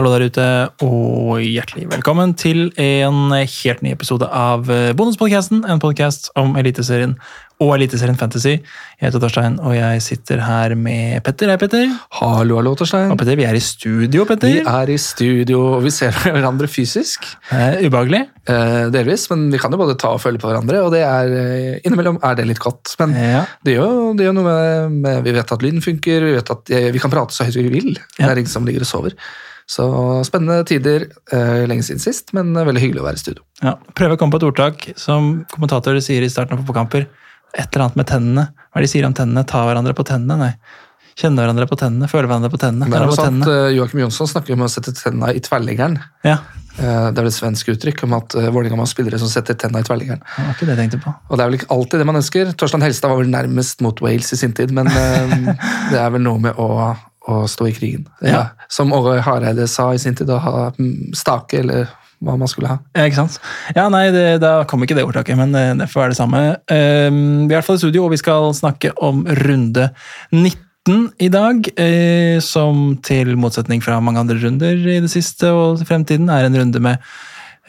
Hallo 0.00 0.14
der 0.16 0.30
ute, 0.30 0.44
og 0.80 1.42
hjertelig 1.44 1.82
velkommen 1.90 2.30
til 2.40 2.70
en 2.80 3.34
helt 3.36 3.82
ny 3.84 3.90
episode 3.92 4.24
av 4.32 4.62
Bonuspodcasten. 4.96 5.58
En 5.68 5.82
podkast 5.82 6.30
om 6.40 6.54
Eliteserien 6.56 7.18
og 7.60 7.74
Eliteserien 7.74 8.16
Fantasy. 8.16 8.54
Jeg 8.54 9.02
heter 9.02 9.20
Torstein, 9.20 9.58
og 9.60 9.74
jeg 9.76 10.00
sitter 10.00 10.40
her 10.40 10.72
med 10.72 11.18
Petter. 11.26 11.52
Hei, 11.52 11.58
Petter. 11.60 11.84
Hallo, 12.16 12.56
hallo, 12.62 12.72
Torstein. 12.80 13.12
Og 13.12 13.20
Petter, 13.20 13.36
Vi 13.36 13.44
er 13.44 13.58
i 13.58 13.60
studio, 13.60 14.24
Petter. 14.24 14.54
Vi 14.54 14.62
er 14.64 14.94
i 14.94 14.96
studio, 14.96 15.60
og 15.74 15.84
vi 15.84 15.92
ser 15.92 16.16
hverandre 16.24 16.70
fysisk. 16.72 17.28
Eh, 17.52 17.84
ubehagelig? 17.84 18.22
Eh, 18.48 18.88
delvis, 18.96 19.26
men 19.34 19.50
vi 19.52 19.60
kan 19.60 19.76
jo 19.76 19.82
både 19.84 19.98
ta 20.00 20.14
og 20.16 20.24
følge 20.24 20.40
på 20.40 20.48
hverandre, 20.48 20.80
og 20.80 20.96
det 20.96 21.04
er, 21.04 21.36
eh, 21.42 21.76
innimellom 21.84 22.22
er 22.24 22.40
det 22.40 22.48
litt 22.48 22.64
godt. 22.64 22.96
Men 23.04 23.12
Ja. 23.20 23.44
det 23.68 23.76
gjør 23.76 23.92
jo 24.00 24.08
det 24.16 24.30
gjør 24.30 24.38
noe 24.40 24.48
med, 24.48 24.96
med 25.04 25.22
Vi 25.28 25.36
vet 25.36 25.52
at 25.58 25.68
lyden 25.68 25.84
funker, 25.84 26.24
vi 26.24 26.32
vet 26.40 26.56
at 26.56 26.70
eh, 26.72 26.88
vi 26.96 27.04
kan 27.04 27.12
prate 27.12 27.36
så 27.36 27.44
høyt 27.44 27.60
vi 27.60 27.68
vil. 27.76 27.92
Det 28.16 28.24
er 28.24 28.40
ingen 28.40 28.56
som 28.56 28.64
ligger 28.64 28.88
og 28.88 28.92
sover. 28.94 29.20
Så 29.70 29.84
spennende 30.26 30.64
tider. 30.66 31.04
Eh, 31.30 31.62
lenge 31.70 31.84
siden 31.86 32.02
sist, 32.02 32.32
men 32.34 32.50
veldig 32.56 32.82
hyggelig 32.82 33.02
å 33.04 33.06
være 33.06 33.20
i 33.20 33.22
studio. 33.22 33.44
Ja. 33.62 33.76
Prøve 33.94 34.16
å 34.16 34.18
komme 34.20 34.34
på 34.34 34.40
et 34.42 34.48
ordtak 34.50 34.88
som 34.98 35.44
kommentatorer 35.54 36.02
sier 36.02 36.26
i 36.26 36.30
starten 36.32 36.56
av 36.56 36.64
fotballkamper. 36.64 37.06
Et 37.54 37.66
eller 37.70 37.84
annet 37.86 37.98
med 38.00 38.06
tennene. 38.10 38.48
Hva 38.70 38.78
er 38.78 38.82
det 38.82 38.88
de 38.90 38.94
sier 38.96 39.06
om 39.06 39.14
tennene? 39.14 39.46
Ta 39.46 39.62
hverandre 39.68 39.94
på 39.94 40.06
tennene? 40.06 40.36
Nei. 40.38 40.54
Kjenne 41.20 41.42
hverandre 41.42 41.66
på 41.68 41.76
tennene, 41.76 42.06
føle 42.08 42.26
hverandre 42.30 42.48
på 42.52 42.58
tennene. 42.62 42.86
Det 42.88 42.96
er 42.96 43.02
jo 43.04 43.10
på 43.12 43.16
sant, 43.18 43.42
tennene. 43.44 43.68
eh, 43.68 43.74
Joakim 43.76 44.00
Jonsson 44.04 44.28
snakker 44.30 44.54
om 44.56 44.62
å 44.64 44.70
sette 44.72 44.94
tennene 44.96 45.34
i 45.36 45.42
tverrleggeren. 45.46 46.00
Ja, 46.26 46.38
Eh, 46.80 47.10
Det 47.10 47.18
er 47.18 47.24
vel 47.24 47.26
et 47.26 47.34
svensk 47.34 47.66
uttrykk 47.68 48.04
om 48.06 48.12
at 48.14 48.32
Vålerenga 48.32 48.76
må 48.78 48.84
ha 48.86 48.88
spillere 48.88 49.18
som 49.18 49.28
setter 49.28 49.54
tenna 49.58 49.80
i 49.80 49.82
tverrleggeren. 49.82 50.20
det 50.22 50.44
var 50.46 50.54
ikke 50.54 50.66
det 50.68 50.76
jeg 50.76 50.78
tenkte 50.90 51.00
på. 51.02 51.14
Og 51.28 51.36
det 51.36 51.42
er 51.44 51.50
vel 51.50 51.58
ikke 51.58 51.68
alltid 51.74 51.98
det 52.00 52.06
man 52.06 52.16
ønsker. 52.20 52.52
Torstein 52.56 52.80
Helstad 52.86 53.10
var 53.10 53.18
vel 53.18 53.28
nærmest 53.28 53.82
mot 53.82 54.00
Wales 54.00 54.32
i 54.32 54.36
sin 54.36 54.52
tid, 54.54 54.70
men 54.70 54.86
det 55.90 55.98
er 55.98 56.10
vel 56.14 56.22
noe 56.22 56.38
med 56.38 56.54
å, 56.56 56.96
å 57.28 57.42
stå 57.50 57.68
i 57.68 57.74
krigen. 57.76 58.06
Ja. 58.24 58.50
Som 58.72 58.94
Åre 58.96 59.20
Hareide 59.24 59.66
sa 59.68 59.90
i 59.94 60.00
sin 60.00 60.16
tid, 60.16 60.30
å 60.32 60.40
ha 60.40 60.70
mm, 60.76 61.12
stake, 61.16 61.60
eller 61.60 61.90
hva 62.20 62.36
man 62.36 62.50
skulle 62.52 62.68
ha. 62.68 62.78
Ja, 62.96 63.06
ikke 63.08 63.22
sant? 63.22 63.38
Ja, 63.76 63.86
nei, 63.92 64.06
det, 64.12 64.24
Da 64.42 64.60
kom 64.68 64.84
ikke 64.84 64.96
det 64.98 65.06
ordtaket, 65.08 65.38
men 65.40 65.54
det, 65.56 65.64
det 65.80 65.88
får 65.90 66.04
være 66.04 66.14
det 66.14 66.20
samme. 66.20 66.42
Um, 66.68 67.20
vi 67.46 67.50
er 67.50 67.54
i 67.54 67.58
hvert 67.58 67.68
fall 67.68 67.80
i 67.80 67.84
studio, 67.84 68.06
og 68.06 68.14
vi 68.14 68.20
skal 68.20 68.50
snakke 68.56 68.92
om 69.00 69.24
runde 69.40 69.90
19 70.32 71.08
i 71.20 71.28
dag. 71.32 71.68
eh, 71.80 72.38
som 72.44 72.96
til 73.04 73.36
motsetning 73.40 73.82
fra 73.84 74.00
mange 74.00 74.20
andre 74.20 74.38
runder 74.40 74.80
i 74.80 75.00
det 75.04 75.10
siste 75.12 75.52
og 75.52 75.84
fremtiden 75.86 76.28
er 76.32 76.48
en 76.48 76.56
runde 76.56 76.80
med 76.80 76.98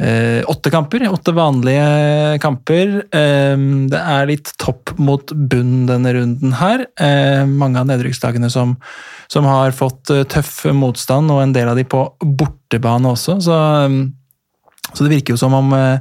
eh, 0.02 0.42
åtte 0.50 0.74
kamper. 0.74 1.06
Åtte 1.14 1.36
vanlige 1.38 2.40
kamper. 2.44 2.96
Eh, 3.14 3.66
det 3.94 4.02
er 4.02 4.30
litt 4.30 4.54
topp 4.62 4.96
mot 4.98 5.32
bunn 5.32 5.86
denne 5.90 6.16
runden 6.18 6.58
her. 6.60 6.88
Eh, 7.00 7.46
mange 7.46 7.80
av 7.80 7.88
nedrykkslagene 7.92 8.50
som, 8.52 8.76
som 9.32 9.46
har 9.50 9.78
fått 9.78 10.10
eh, 10.10 10.26
tøff 10.26 10.66
motstand, 10.74 11.32
og 11.32 11.46
en 11.46 11.54
del 11.56 11.70
av 11.72 11.80
de 11.80 11.86
på 11.86 12.08
bortebane 12.20 13.14
også. 13.14 13.40
så... 13.46 13.62
Um, 13.86 14.02
så 14.94 15.06
det 15.06 15.14
virker 15.14 15.36
jo 15.36 15.40
som 15.40 15.54
om, 15.56 15.72
eh, 15.74 16.00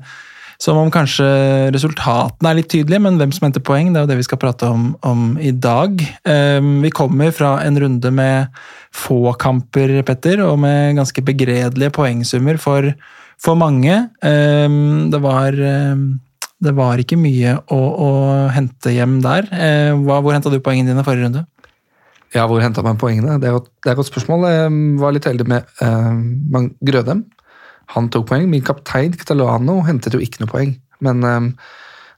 som 0.60 0.78
om 0.80 0.90
kanskje 0.92 1.26
resultatene 1.74 2.50
er 2.50 2.58
litt 2.58 2.70
tydelige, 2.72 3.02
men 3.02 3.20
hvem 3.20 3.32
som 3.32 3.46
henter 3.46 3.64
poeng, 3.64 3.92
det 3.92 4.00
er 4.00 4.06
jo 4.06 4.10
det 4.12 4.18
vi 4.20 4.26
skal 4.26 4.40
prate 4.42 4.68
om, 4.68 4.90
om 5.06 5.38
i 5.40 5.52
dag. 5.52 6.00
Eh, 6.24 6.60
Vi 6.60 6.90
kommer 6.90 7.30
fra 7.30 7.58
en 7.64 7.78
runde 7.80 8.10
med 8.10 8.48
få 8.92 9.32
kamper, 9.38 10.02
Petter, 10.02 10.42
og 10.44 10.58
med 10.58 10.96
ganske 10.98 11.22
begredelige 11.22 11.94
poengsummer 11.94 12.58
for, 12.58 12.92
for 13.40 13.58
mange. 13.58 13.94
Eh, 14.22 14.68
Det 15.10 15.20
var, 15.22 15.52
eh, 15.52 15.96
det 16.60 16.74
var 16.76 17.00
ikke 17.00 17.18
mye 17.18 17.56
å, 17.72 17.80
å 18.06 18.10
hente 18.52 18.92
hjem 18.92 19.20
der. 19.24 19.48
Eh, 19.52 19.92
Hvor 19.96 20.32
henta 20.32 20.52
du 20.52 20.60
poengene 20.60 20.92
dine 20.92 21.04
forrige 21.06 21.28
runde? 21.28 21.46
Ja, 22.34 22.46
Hvor 22.46 22.62
henta 22.62 22.82
man 22.82 22.98
poengene? 23.00 23.40
Det 23.40 23.48
er, 23.48 23.56
godt, 23.58 23.70
det 23.82 23.90
er 23.90 23.96
et 23.96 23.98
godt 23.98 24.12
spørsmål. 24.12 24.46
Jeg 24.46 24.98
var 25.00 25.12
litt 25.16 25.26
heldig 25.26 25.46
med 25.50 25.66
uh, 25.82 26.68
Grødem. 26.86 27.24
Han 27.96 28.08
tok 28.08 28.28
poeng. 28.28 28.46
Min 28.46 28.62
kaptein 28.62 29.16
Catalano 29.18 29.80
hentet 29.82 30.14
jo 30.14 30.22
ikke 30.22 30.44
noe 30.44 30.52
poeng. 30.52 30.76
Men 31.02 31.24
eh, 31.26 31.48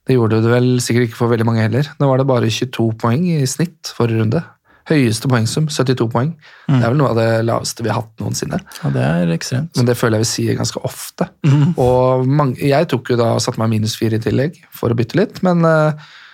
det 0.08 0.19
gjorde 0.19 0.42
det 0.44 0.50
vel 0.52 0.69
sikkert 0.84 1.08
ikke 1.08 1.20
for 1.22 1.32
veldig 1.32 1.46
mange 1.48 1.64
heller. 1.64 1.88
Nå 2.00 2.10
var 2.10 2.20
det 2.20 2.28
bare 2.28 2.50
22 2.52 2.91
poeng 3.00 3.25
i 3.30 3.38
snitt 3.48 3.92
forrige 3.96 4.20
runde. 4.20 4.42
Høyeste 4.91 5.28
poengsum, 5.31 5.69
72 5.70 6.09
poeng. 6.10 6.32
Det 6.66 6.81
er 6.81 6.91
vel 6.91 6.98
noe 6.98 7.12
av 7.12 7.19
det 7.20 7.28
laveste 7.47 7.84
vi 7.84 7.91
har 7.93 8.00
hatt 8.00 8.22
noensinne. 8.22 8.59
Ja, 8.82 8.91
det 8.91 9.03
er 9.06 9.31
ekstremt. 9.37 9.76
Men 9.78 9.87
det 9.87 9.94
føler 10.00 10.19
jeg 10.19 10.26
vi 10.26 10.31
sier 10.32 10.59
ganske 10.59 10.82
ofte. 10.84 11.28
Og 11.78 12.26
mange, 12.26 12.59
jeg 12.66 12.88
tok 12.91 13.12
jo 13.15 13.16
da 13.20 13.31
og 13.37 13.41
satte 13.44 13.62
meg 13.62 13.70
minus 13.76 13.94
fire 13.98 14.19
i 14.19 14.22
tillegg 14.25 14.59
for 14.75 14.91
å 14.91 14.98
bytte 14.98 15.19
litt, 15.20 15.38
men 15.47 15.62
uh, 15.65 15.93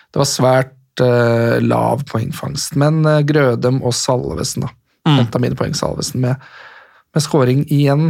det 0.09 0.21
var 0.23 0.29
svært 0.29 1.03
uh, 1.05 1.59
lav 1.61 2.01
poengfangst. 2.09 2.73
Men 2.81 3.03
uh, 3.05 3.19
Grødem 3.21 3.83
og 3.85 3.93
Salvesen 3.93 4.65
da, 4.65 4.73
Mm. 5.07 5.15
henta 5.15 5.39
mine 5.39 5.55
poeng 5.55 5.71
Salvesen 5.73 6.19
med, 6.21 6.35
med 7.15 7.23
scoring 7.23 7.61
igjen, 7.71 8.09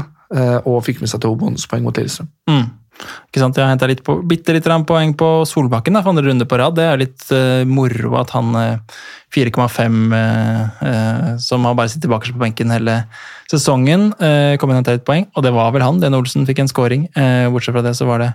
og 0.65 0.81
fikk 0.85 0.99
med 1.01 1.09
seg 1.09 1.21
to 1.23 1.29
bonuspoeng 1.37 1.83
mot 1.85 1.95
Lillestrøm. 1.97 2.27
Mm. 2.49 2.65
Ikke 2.99 3.41
sant? 3.41 3.57
Jeg 3.57 3.63
har 3.65 3.71
henta 3.71 4.19
bitte 4.27 4.53
litt 4.55 4.67
poeng 4.87 5.13
på 5.17 5.29
Solbakken 5.47 5.95
da, 5.95 6.01
for 6.03 6.11
andre 6.11 6.27
runde 6.27 6.47
på 6.49 6.59
rad. 6.59 6.75
Det 6.77 6.85
er 6.85 6.99
litt 6.99 7.25
uh, 7.31 7.63
moro 7.69 8.17
at 8.19 8.33
han 8.35 8.51
uh, 8.55 8.99
4,5, 9.35 9.97
uh, 10.09 10.87
eh, 10.89 11.27
som 11.37 11.65
har 11.67 11.75
bare 11.77 11.91
sittet 11.91 12.09
bakerst 12.09 12.33
på 12.33 12.41
benken 12.41 12.73
hele 12.73 13.03
sesongen, 13.49 14.09
uh, 14.17 14.57
kom 14.57 14.71
inn 14.71 14.79
og 14.79 14.81
henta 14.81 14.97
litt 14.97 15.07
poeng. 15.07 15.27
Og 15.35 15.45
det 15.45 15.53
var 15.55 15.71
vel 15.75 15.85
han. 15.85 16.01
Den 16.01 16.17
Olsen 16.17 16.47
fikk 16.49 16.63
en 16.63 16.71
scoring. 16.71 17.07
Eh, 17.13 17.47
bortsett 17.53 17.77
fra 17.77 17.85
det 17.85 17.95
så 17.97 18.09
var 18.09 18.23
det 18.23 18.31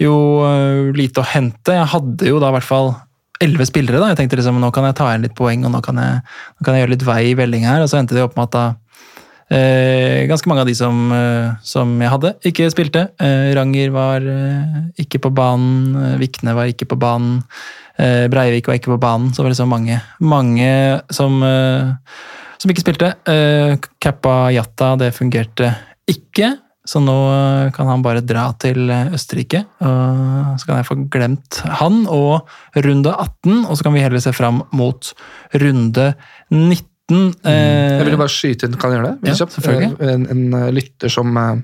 jo 0.00 0.14
eh, 0.46 0.90
lite 0.96 1.20
å 1.20 1.28
hente. 1.28 1.74
Jeg 1.76 1.90
hadde 1.92 2.30
jo 2.30 2.38
da 2.40 2.52
i 2.52 2.56
hvert 2.56 2.68
fall 2.68 2.94
elleve 3.42 3.66
spillere. 3.68 4.00
da. 4.00 4.12
Jeg 4.12 4.22
tenkte 4.22 4.38
liksom, 4.38 4.60
nå 4.62 4.70
kan 4.74 4.86
jeg 4.88 4.96
ta 5.00 5.10
igjen 5.10 5.26
litt 5.26 5.36
poeng 5.36 5.66
og 5.66 5.74
nå 5.74 5.82
kan 5.84 5.98
jeg, 6.00 6.22
nå 6.56 6.66
kan 6.66 6.76
jeg 6.76 6.84
gjøre 6.84 6.94
litt 6.94 7.08
vei 7.08 7.22
i 7.32 7.36
velling 7.36 7.66
her. 7.68 7.82
Og 7.84 7.90
så 7.90 7.98
endte 8.00 8.16
det 8.16 8.24
opp 8.24 8.38
med 8.38 8.48
at 8.48 8.56
da 8.56 8.64
Eh, 8.70 9.19
ganske 9.50 10.46
mange 10.46 10.62
av 10.62 10.68
de 10.68 10.76
som, 10.78 11.10
eh, 11.12 11.50
som 11.66 11.92
jeg 11.98 12.12
hadde, 12.12 12.34
ikke 12.46 12.70
spilte. 12.70 13.08
Eh, 13.18 13.50
Ranger 13.56 13.90
var 13.90 14.22
eh, 14.22 14.80
ikke 15.02 15.20
på 15.24 15.32
banen, 15.34 15.96
eh, 15.96 16.18
Vikne 16.20 16.54
var 16.54 16.70
ikke 16.70 16.86
på 16.86 16.98
banen, 17.00 17.42
eh, 17.98 18.28
Breivik 18.30 18.70
var 18.70 18.78
ikke 18.78 18.94
på 18.94 19.00
banen. 19.02 19.32
Så 19.32 19.40
det 19.40 19.48
var 19.48 19.54
liksom 19.56 19.72
mange, 19.74 20.00
mange 20.20 20.72
som, 21.10 21.42
eh, 21.42 21.92
som 22.58 22.70
ikke 22.70 22.84
spilte. 22.84 23.14
Eh, 23.26 23.76
Kappa 24.00 24.52
Jatta, 24.54 24.96
det 24.96 25.14
fungerte 25.16 25.74
ikke. 26.06 26.56
Så 26.86 27.02
nå 27.02 27.16
eh, 27.30 27.72
kan 27.74 27.90
han 27.90 28.02
bare 28.06 28.22
dra 28.22 28.52
til 28.58 28.86
eh, 28.90 29.10
Østerrike, 29.14 29.64
så 29.80 30.66
kan 30.66 30.78
jeg 30.78 30.86
få 30.88 30.96
glemt 31.12 31.60
han 31.80 32.04
og 32.08 32.48
runde 32.74 33.12
18, 33.12 33.66
og 33.66 33.74
så 33.74 33.84
kan 33.84 33.94
vi 33.94 34.02
heller 34.02 34.22
se 34.22 34.32
fram 34.34 34.62
mot 34.72 35.10
runde 35.58 36.12
19. 36.50 36.89
Eh, 37.10 37.98
Jeg 37.98 38.04
ville 38.06 38.18
bare 38.20 38.32
skyte 38.32 38.66
inn, 38.68 38.76
kan 38.80 38.92
jeg 38.92 39.00
gjøre 39.00 39.10
det? 39.10 39.28
Ja. 39.28 39.34
Eh, 40.00 40.12
En, 40.14 40.26
en 40.30 40.54
eh, 40.54 40.70
lytter 40.76 41.08
som 41.12 41.36
eh, 41.36 41.56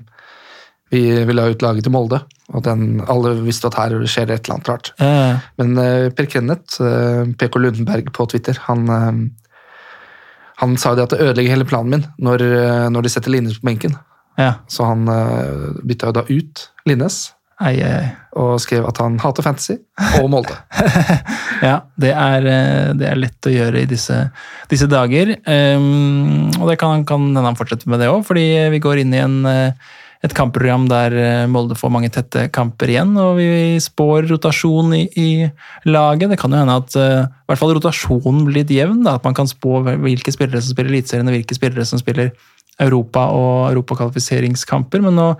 vi, 0.91 1.01
vi 1.27 1.33
la 1.35 1.47
ut 1.51 1.61
laget 1.61 1.83
til 1.87 1.91
Molde, 1.91 2.21
og 2.53 2.63
den, 2.63 3.01
alle 3.07 3.33
visste 3.43 3.67
at 3.67 3.75
her 3.75 3.95
skjer 4.07 4.27
det 4.29 4.35
et 4.39 4.45
eller 4.47 4.55
annet 4.57 4.69
rart. 4.71 4.91
Ja. 4.99 5.39
Men 5.59 5.77
eh, 5.83 6.09
Per 6.15 6.25
Kenneth, 6.31 6.79
PK 7.37 7.59
Lundenberg 7.59 8.11
på 8.15 8.27
Twitter, 8.31 8.57
han, 8.67 8.87
han 10.57 10.77
sa 10.77 10.95
det 10.95 11.03
at 11.07 11.15
det 11.15 11.19
ødelegger 11.25 11.53
hele 11.57 11.67
planen 11.69 11.91
min 11.91 12.05
når, 12.23 12.43
når 12.89 13.03
de 13.05 13.09
setter 13.13 13.31
Linnes 13.35 13.59
på 13.59 13.67
benken. 13.67 13.97
ja. 14.39 14.53
Så 14.67 14.85
han 14.87 15.03
bytta 15.83 16.07
jo 16.11 16.15
da 16.19 16.23
ut 16.29 16.69
Linnes. 16.87 17.33
Og 17.57 18.59
skrev 18.61 18.85
at 18.85 18.99
han 19.01 19.17
hater 19.21 19.45
fantasy 19.45 19.77
og 20.21 20.29
Molde. 20.29 20.57
Ja, 21.57 21.79
det 21.97 22.11
er, 22.13 22.45
eh, 22.45 22.89
det 22.93 23.07
er 23.09 23.17
lett 23.17 23.47
å 23.49 23.51
gjøre 23.53 23.81
i 23.81 23.87
disse, 23.89 24.15
disse 24.69 24.85
dager. 24.85 25.31
Um, 25.41 26.51
og 26.59 26.67
det 26.69 26.75
kan, 26.77 27.01
kan 27.07 27.31
hende 27.31 27.41
han 27.47 27.57
fortsetter 27.57 27.89
med 27.89 28.03
det 28.03 28.11
òg, 28.11 28.21
fordi 28.27 28.43
vi 28.75 28.81
går 28.83 29.01
inn 29.01 29.15
i 29.15 29.23
en, 29.23 29.39
eh, 29.49 29.95
et 30.21 30.35
kampprogram 30.37 30.85
der 30.91 31.15
eh, 31.17 31.47
Molde 31.49 31.73
får 31.79 31.93
mange 31.95 32.11
tette 32.13 32.45
kamper 32.53 32.93
igjen, 32.93 33.15
og 33.17 33.39
vi 33.39 33.49
spår 33.81 34.29
rotasjon 34.29 34.93
i, 34.99 35.03
i 35.17 35.29
laget. 35.89 36.29
Det 36.29 36.37
kan 36.43 36.53
jo 36.53 36.61
hende 36.61 36.77
at 36.77 36.99
uh, 36.99 37.25
i 37.25 37.49
hvert 37.49 37.63
fall 37.63 37.73
rotasjonen 37.79 38.45
blir 38.45 38.61
litt 38.61 38.77
jevn, 38.77 39.01
da, 39.07 39.17
at 39.17 39.25
man 39.25 39.37
kan 39.37 39.49
spå 39.49 39.81
hvilke 39.87 40.33
spillere 40.35 40.61
som 40.61 40.77
spiller 40.77 40.93
Eliteserien, 40.93 41.29
og 41.31 41.39
hvilke 41.39 41.57
spillere 41.57 41.89
som 41.89 42.01
spiller 42.01 42.35
Europa 42.77 43.31
og 43.33 43.71
europakvalifiseringskamper. 43.71 45.01
Men 45.07 45.17
nå 45.17 45.31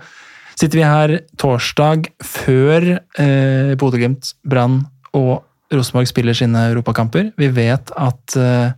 sitter 0.58 0.80
vi 0.80 0.86
her 0.86 1.14
torsdag 1.38 2.10
før 2.24 2.88
eh, 2.98 3.74
Bodø-Glimt, 3.78 4.32
Brann 4.48 4.82
og 5.16 5.44
Rosenborg 5.72 6.08
spiller 6.10 6.36
sine 6.36 6.68
europakamper. 6.72 7.32
Vi 7.38 7.50
vet 7.54 7.92
at 7.94 8.36
eh, 8.40 8.72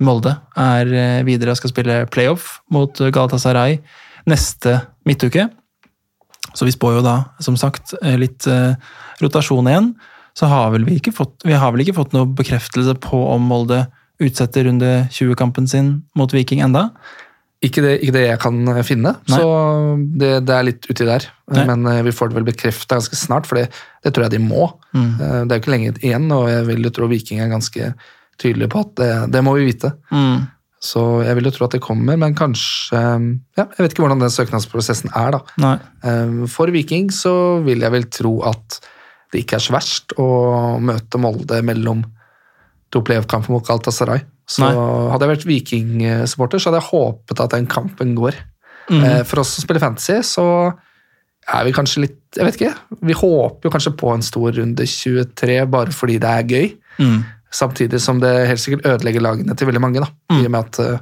Molde 0.00 0.36
er 0.56 0.92
eh, 0.92 1.22
videre 1.26 1.54
og 1.54 1.60
skal 1.60 1.72
spille 1.72 2.02
playoff 2.12 2.58
mot 2.72 2.94
Galatasaray 2.96 3.80
neste 4.30 4.78
midtuke. 5.08 5.48
Så 6.56 6.66
vi 6.66 6.74
spår 6.74 6.98
jo 6.98 7.04
da, 7.04 7.16
som 7.42 7.56
sagt, 7.58 7.94
eh, 8.02 8.18
litt 8.20 8.46
eh, 8.50 8.74
rotasjon 9.22 9.68
igjen. 9.70 9.92
Så 10.36 10.48
har 10.50 10.70
vel 10.74 10.86
vi 10.86 10.98
ikke 11.00 11.14
fått, 11.14 11.40
vi 11.46 11.56
har 11.58 11.72
vel 11.74 11.84
ikke 11.84 11.96
fått 11.98 12.14
noe 12.16 12.28
bekreftelse 12.38 12.94
på 13.02 13.18
om 13.34 13.50
Molde 13.50 13.84
utsetter 14.20 14.66
runde 14.68 14.92
20-kampen 15.12 15.66
sin 15.70 15.92
mot 16.16 16.32
Viking 16.32 16.62
enda. 16.64 16.90
Ikke 17.60 17.82
det, 17.84 17.98
ikke 18.00 18.14
det 18.16 18.22
jeg 18.24 18.40
kan 18.40 18.56
eh, 18.72 18.78
finne, 18.88 19.10
Nei. 19.28 19.36
så 19.36 19.48
det, 20.16 20.30
det 20.48 20.54
er 20.56 20.64
litt 20.64 20.86
uti 20.88 21.04
der. 21.04 21.26
Nei. 21.52 21.64
Men 21.68 21.84
eh, 21.90 21.98
vi 22.06 22.14
får 22.16 22.30
det 22.30 22.38
vel 22.38 22.46
bekrefta 22.48 22.96
ganske 22.96 23.18
snart, 23.20 23.48
for 23.48 23.60
det, 23.60 23.66
det 24.04 24.14
tror 24.16 24.24
jeg 24.26 24.38
de 24.38 24.40
må. 24.44 24.70
Mm. 24.96 25.10
Eh, 25.20 25.34
Det 25.44 25.52
er 25.52 25.58
jo 25.58 25.62
ikke 25.64 25.74
lenge 25.74 25.92
igjen, 26.00 26.30
og 26.32 26.46
jeg 26.48 26.64
vil 26.70 26.88
jo 26.88 26.92
tro 26.96 27.08
Viking 27.10 27.42
er 27.44 27.52
ganske 27.52 27.90
tydelige 28.40 28.72
på 28.72 28.80
at 28.86 28.94
det, 28.96 29.10
det 29.34 29.42
må 29.44 29.52
vi 29.58 29.66
vite. 29.68 29.92
Mm. 30.08 30.46
Så 30.80 31.02
jeg 31.26 31.36
vil 31.36 31.50
jo 31.50 31.52
tro 31.52 31.66
at 31.68 31.76
det 31.76 31.82
kommer, 31.84 32.16
men 32.16 32.32
kanskje 32.32 32.96
ja, 32.96 33.66
Jeg 33.66 33.82
vet 33.82 33.92
ikke 33.92 34.06
hvordan 34.06 34.22
den 34.24 34.32
søknadsprosessen 34.32 35.12
er, 35.12 35.36
da. 35.36 35.40
Nei. 35.60 35.74
For 36.48 36.72
Viking 36.72 37.10
så 37.12 37.34
vil 37.66 37.84
jeg 37.84 37.92
vel 37.92 38.08
tro 38.08 38.38
at 38.48 38.78
det 39.30 39.42
ikke 39.44 39.58
er 39.58 39.66
så 39.66 39.74
verst 39.76 40.14
å 40.16 40.30
møte 40.80 41.20
Molde 41.20 41.60
mellom 41.68 42.00
to 42.90 43.04
playoff-kamper 43.04 43.52
mot 43.52 43.68
Galatasaray. 43.68 44.24
Så 44.50 44.64
Nei. 44.64 44.72
hadde 45.12 45.26
jeg 45.26 45.30
vært 45.36 45.46
Viking-supporter, 45.46 46.58
så 46.58 46.70
hadde 46.70 46.80
jeg 46.82 46.90
håpet 46.90 47.42
at 47.44 47.52
den 47.54 47.68
kampen 47.70 48.14
går. 48.18 48.38
Mhm. 48.90 49.04
Eh, 49.06 49.22
For 49.28 49.40
oss 49.44 49.54
som 49.54 49.62
spiller 49.62 49.82
fantasy, 49.82 50.18
så 50.26 50.46
er 51.50 51.64
vi 51.66 51.72
kanskje 51.74 52.02
litt 52.06 52.16
Jeg 52.36 52.46
vet 52.46 52.56
ikke. 52.60 52.74
Vi 53.02 53.14
håper 53.18 53.66
jo 53.66 53.70
kanskje 53.74 53.96
på 53.98 54.12
en 54.14 54.22
stor 54.22 54.52
runde 54.54 54.84
23 54.86 55.64
bare 55.70 55.90
fordi 55.90 56.18
det 56.22 56.30
er 56.30 56.44
gøy. 56.46 56.68
Mm. 57.00 57.24
Samtidig 57.50 57.98
som 58.00 58.20
det 58.22 58.46
helt 58.46 58.60
sikkert 58.62 58.86
ødelegger 58.86 59.20
lagene 59.24 59.56
til 59.58 59.66
veldig 59.66 59.80
mange. 59.82 59.98
da, 60.04 60.06
I 60.36 60.44
og 60.46 60.50
med 60.54 60.60
at 60.60 60.78
eh, 60.78 60.98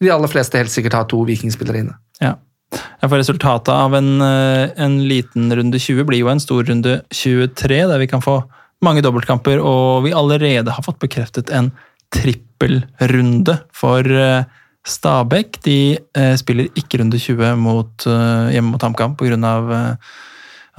de 0.00 0.08
aller 0.10 0.28
fleste 0.32 0.56
helt 0.56 0.72
sikkert 0.72 0.94
har 0.96 1.04
to 1.04 1.20
vikingspillere 1.28 1.82
inne. 1.84 1.96
Ja. 2.22 2.36
Ja, 2.72 3.08
for 3.08 3.18
Resultatet 3.20 3.68
av 3.68 3.92
en, 3.94 4.22
eh, 4.22 4.70
en 4.80 4.96
liten 5.06 5.52
runde 5.52 5.76
20 5.78 6.04
blir 6.08 6.20
jo 6.24 6.28
en 6.32 6.40
stor 6.40 6.64
runde 6.64 7.02
23, 7.12 7.86
der 7.88 7.98
vi 7.98 8.06
kan 8.06 8.22
få 8.24 8.42
mange 8.82 9.02
dobbeltkamper, 9.04 9.60
og 9.62 10.04
vi 10.04 10.12
allerede 10.16 10.72
har 10.72 10.82
fått 10.82 10.98
bekreftet 10.98 11.50
en 11.52 11.70
trippelrunde 12.12 13.56
for 13.76 14.06
eh, 14.06 14.44
Stabæk. 14.86 15.60
De 15.64 15.78
eh, 15.96 16.34
spiller 16.40 16.70
ikke 16.78 17.00
runde 17.00 17.20
20 17.20 17.54
mot, 17.60 18.06
eh, 18.06 18.52
hjemme 18.54 18.74
mot 18.74 18.82
HamKam 18.82 19.16
pga. 19.16 19.96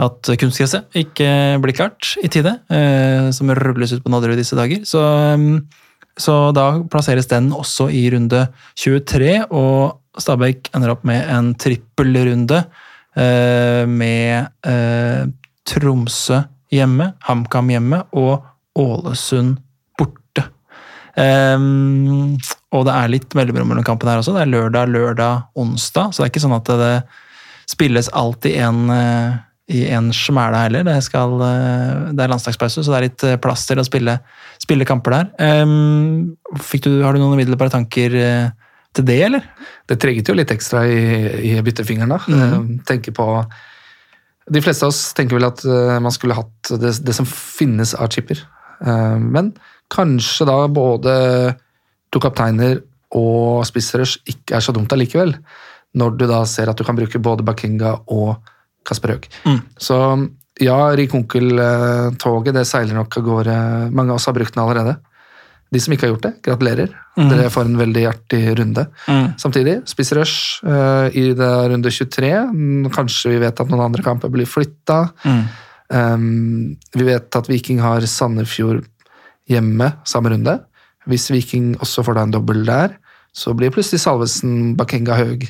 At 0.04 0.26
kunstgresset 0.42 0.90
ikke 0.98 1.28
blir 1.62 1.76
klart 1.78 2.16
i 2.26 2.28
tide, 2.28 2.56
som 3.30 3.52
rulles 3.54 3.92
ut 3.94 4.02
på 4.02 4.10
Nadderud 4.10 4.40
disse 4.42 4.58
dager. 4.58 4.82
Så, 4.90 5.04
så 6.18 6.38
da 6.50 6.64
plasseres 6.90 7.30
den 7.30 7.52
også 7.54 7.92
i 7.94 8.08
runde 8.10 8.48
23, 8.74 9.46
og 9.54 10.02
Stabæk 10.18 10.72
ender 10.74 10.96
opp 10.96 11.06
med 11.06 11.30
en 11.30 11.54
trippelrunde 11.54 12.64
med 13.86 14.50
Tromsø 15.70 16.42
hjemme, 16.74 17.12
HamKam 17.30 17.70
hjemme 17.70 18.02
og 18.18 18.42
Ålesund. 18.74 19.60
Ehm, 21.20 22.36
og 22.74 22.86
det 22.88 22.94
er 22.98 23.12
litt 23.14 23.36
mellomrom 23.38 23.70
mellom 23.74 23.86
kampene 23.86 24.16
her 24.16 24.24
også. 24.24 24.36
Det 24.36 24.46
er 24.46 24.54
lørdag, 24.54 24.92
lørdag, 24.94 25.50
onsdag, 25.60 26.14
så 26.14 26.22
det 26.22 26.28
er 26.28 26.34
ikke 26.34 26.46
sånn 26.46 26.58
at 26.58 26.72
det 26.82 26.94
spilles 27.70 28.10
alltid 28.18 28.58
en 28.66 28.88
eh, 28.92 29.42
i 29.72 29.86
en 29.96 30.12
smæla 30.14 30.66
heller. 30.66 30.84
Det, 30.88 30.98
skal, 31.06 31.36
eh, 31.42 32.10
det 32.12 32.24
er 32.24 32.32
landslagspause, 32.32 32.84
så 32.84 32.92
det 32.92 32.98
er 32.98 33.08
litt 33.08 33.26
eh, 33.28 33.40
plass 33.42 33.66
til 33.70 33.80
å 33.80 33.86
spille, 33.88 34.18
spille 34.62 34.88
kamper 34.88 35.16
der. 35.16 35.62
Um, 35.64 36.34
du, 36.52 36.90
har 37.04 37.16
du 37.16 37.22
noen 37.22 37.38
umiddelbare 37.38 37.72
tanker 37.74 38.18
til 38.94 39.08
det, 39.08 39.20
eller? 39.30 39.46
Det 39.90 40.00
trigget 40.02 40.30
jo 40.30 40.36
litt 40.38 40.52
ekstra 40.54 40.84
i, 40.86 41.04
i 41.54 41.54
byttefingeren, 41.64 42.12
da. 42.12 42.20
Eh, 42.28 42.58
tenker 42.90 43.16
på 43.16 43.28
De 44.54 44.60
fleste 44.60 44.84
av 44.84 44.92
oss 44.92 45.14
tenker 45.16 45.40
vel 45.40 45.48
at 45.48 45.62
man 46.04 46.12
skulle 46.12 46.36
hatt 46.36 46.74
det, 46.82 46.98
det 47.00 47.14
som 47.16 47.26
finnes 47.26 47.94
av 47.96 48.10
chipper. 48.12 48.42
Men 48.84 49.54
kanskje 49.94 50.48
da 50.50 50.58
både 50.72 51.14
to 52.14 52.22
kapteiner 52.24 52.82
og 53.14 53.64
spissrush 53.70 54.24
ikke 54.30 54.58
er 54.58 54.66
så 54.66 54.74
dumt 54.76 54.94
allikevel. 54.94 55.36
Når 55.94 56.18
du 56.18 56.26
da 56.30 56.42
ser 56.50 56.72
at 56.72 56.80
du 56.80 56.86
kan 56.86 56.98
bruke 56.98 57.22
både 57.22 57.46
Bakinga 57.46 57.94
og 58.14 58.36
Kasper 58.88 59.14
Høeg. 59.14 59.28
Mm. 59.46 59.60
Så 59.78 59.98
ja, 60.62 60.78
Rik 60.98 61.14
Onkel-toget 61.18 62.56
det 62.58 62.66
seiler 62.70 62.98
nok 62.98 63.18
av 63.20 63.26
gårde. 63.26 63.58
Mange 63.94 64.14
av 64.14 64.20
oss 64.20 64.30
har 64.30 64.36
brukt 64.38 64.56
den 64.56 64.64
allerede. 64.64 64.98
De 65.74 65.82
som 65.82 65.94
ikke 65.94 66.06
har 66.06 66.14
gjort 66.14 66.26
det, 66.28 66.34
gratulerer. 66.46 66.92
Mm. 67.18 67.30
Dere 67.32 67.50
får 67.54 67.66
en 67.66 67.80
veldig 67.80 68.04
artig 68.10 68.42
runde. 68.60 68.86
Samtidig, 69.42 69.80
spissrush 69.90 70.62
uh, 70.66 71.10
i 71.10 71.32
det 71.38 71.52
runde 71.72 71.94
23. 71.94 72.30
Mm, 72.54 72.90
Kanskje 72.94 73.34
vi 73.34 73.42
vet 73.42 73.62
at 73.62 73.72
noen 73.72 73.88
andre 73.88 74.06
kamper 74.06 74.34
blir 74.34 74.50
flytta. 74.50 75.00
Mm. 75.26 75.44
Um, 75.94 76.28
vi 76.94 77.06
vet 77.06 77.38
at 77.38 77.50
Viking 77.50 77.82
har 77.84 78.06
Sandefjord 78.10 78.86
hjemme 79.50 79.92
samme 80.08 80.32
runde. 80.34 80.60
Hvis 81.10 81.30
Viking 81.32 81.74
også 81.84 82.04
får 82.06 82.18
da 82.18 82.24
en 82.28 82.36
dobbel 82.36 82.64
der, 82.68 82.96
så 83.36 83.54
blir 83.58 83.74
plutselig 83.74 84.04
Salvesen, 84.04 84.76
Bakenga 84.78 85.18
Haug 85.18 85.48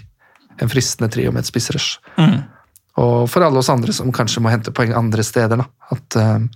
en 0.62 0.70
fristende 0.70 1.12
trio 1.12 1.32
med 1.34 1.44
et 1.44 1.50
spissrush. 1.50 2.00
Mm. 2.18 2.44
Og 3.02 3.30
for 3.30 3.46
alle 3.46 3.60
oss 3.60 3.72
andre 3.74 3.94
som 3.94 4.12
kanskje 4.14 4.42
må 4.44 4.52
hente 4.54 4.74
poeng 4.74 4.94
andre 4.96 5.26
steder, 5.26 5.58
da, 5.58 5.66
at, 5.92 6.18
um, 6.18 6.50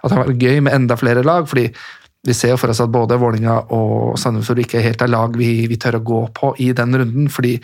at 0.00 0.10
det 0.10 0.16
har 0.16 0.28
vært 0.28 0.44
gøy 0.46 0.60
med 0.66 0.74
enda 0.74 0.96
flere 0.98 1.24
lag. 1.26 1.48
fordi 1.48 1.68
vi 2.26 2.34
ser 2.36 2.52
jo 2.52 2.58
for 2.60 2.70
oss 2.70 2.82
at 2.84 2.92
både 2.92 3.16
Vålinga 3.16 3.56
og 3.72 4.18
Sandefjord 4.20 4.60
ikke 4.60 4.82
helt 4.84 5.02
er 5.02 5.08
lag 5.08 5.36
vi, 5.36 5.66
vi 5.70 5.78
tør 5.80 5.98
å 5.98 6.04
gå 6.04 6.20
på 6.36 6.54
i 6.60 6.72
den 6.76 6.94
runden. 6.94 7.28
fordi 7.28 7.58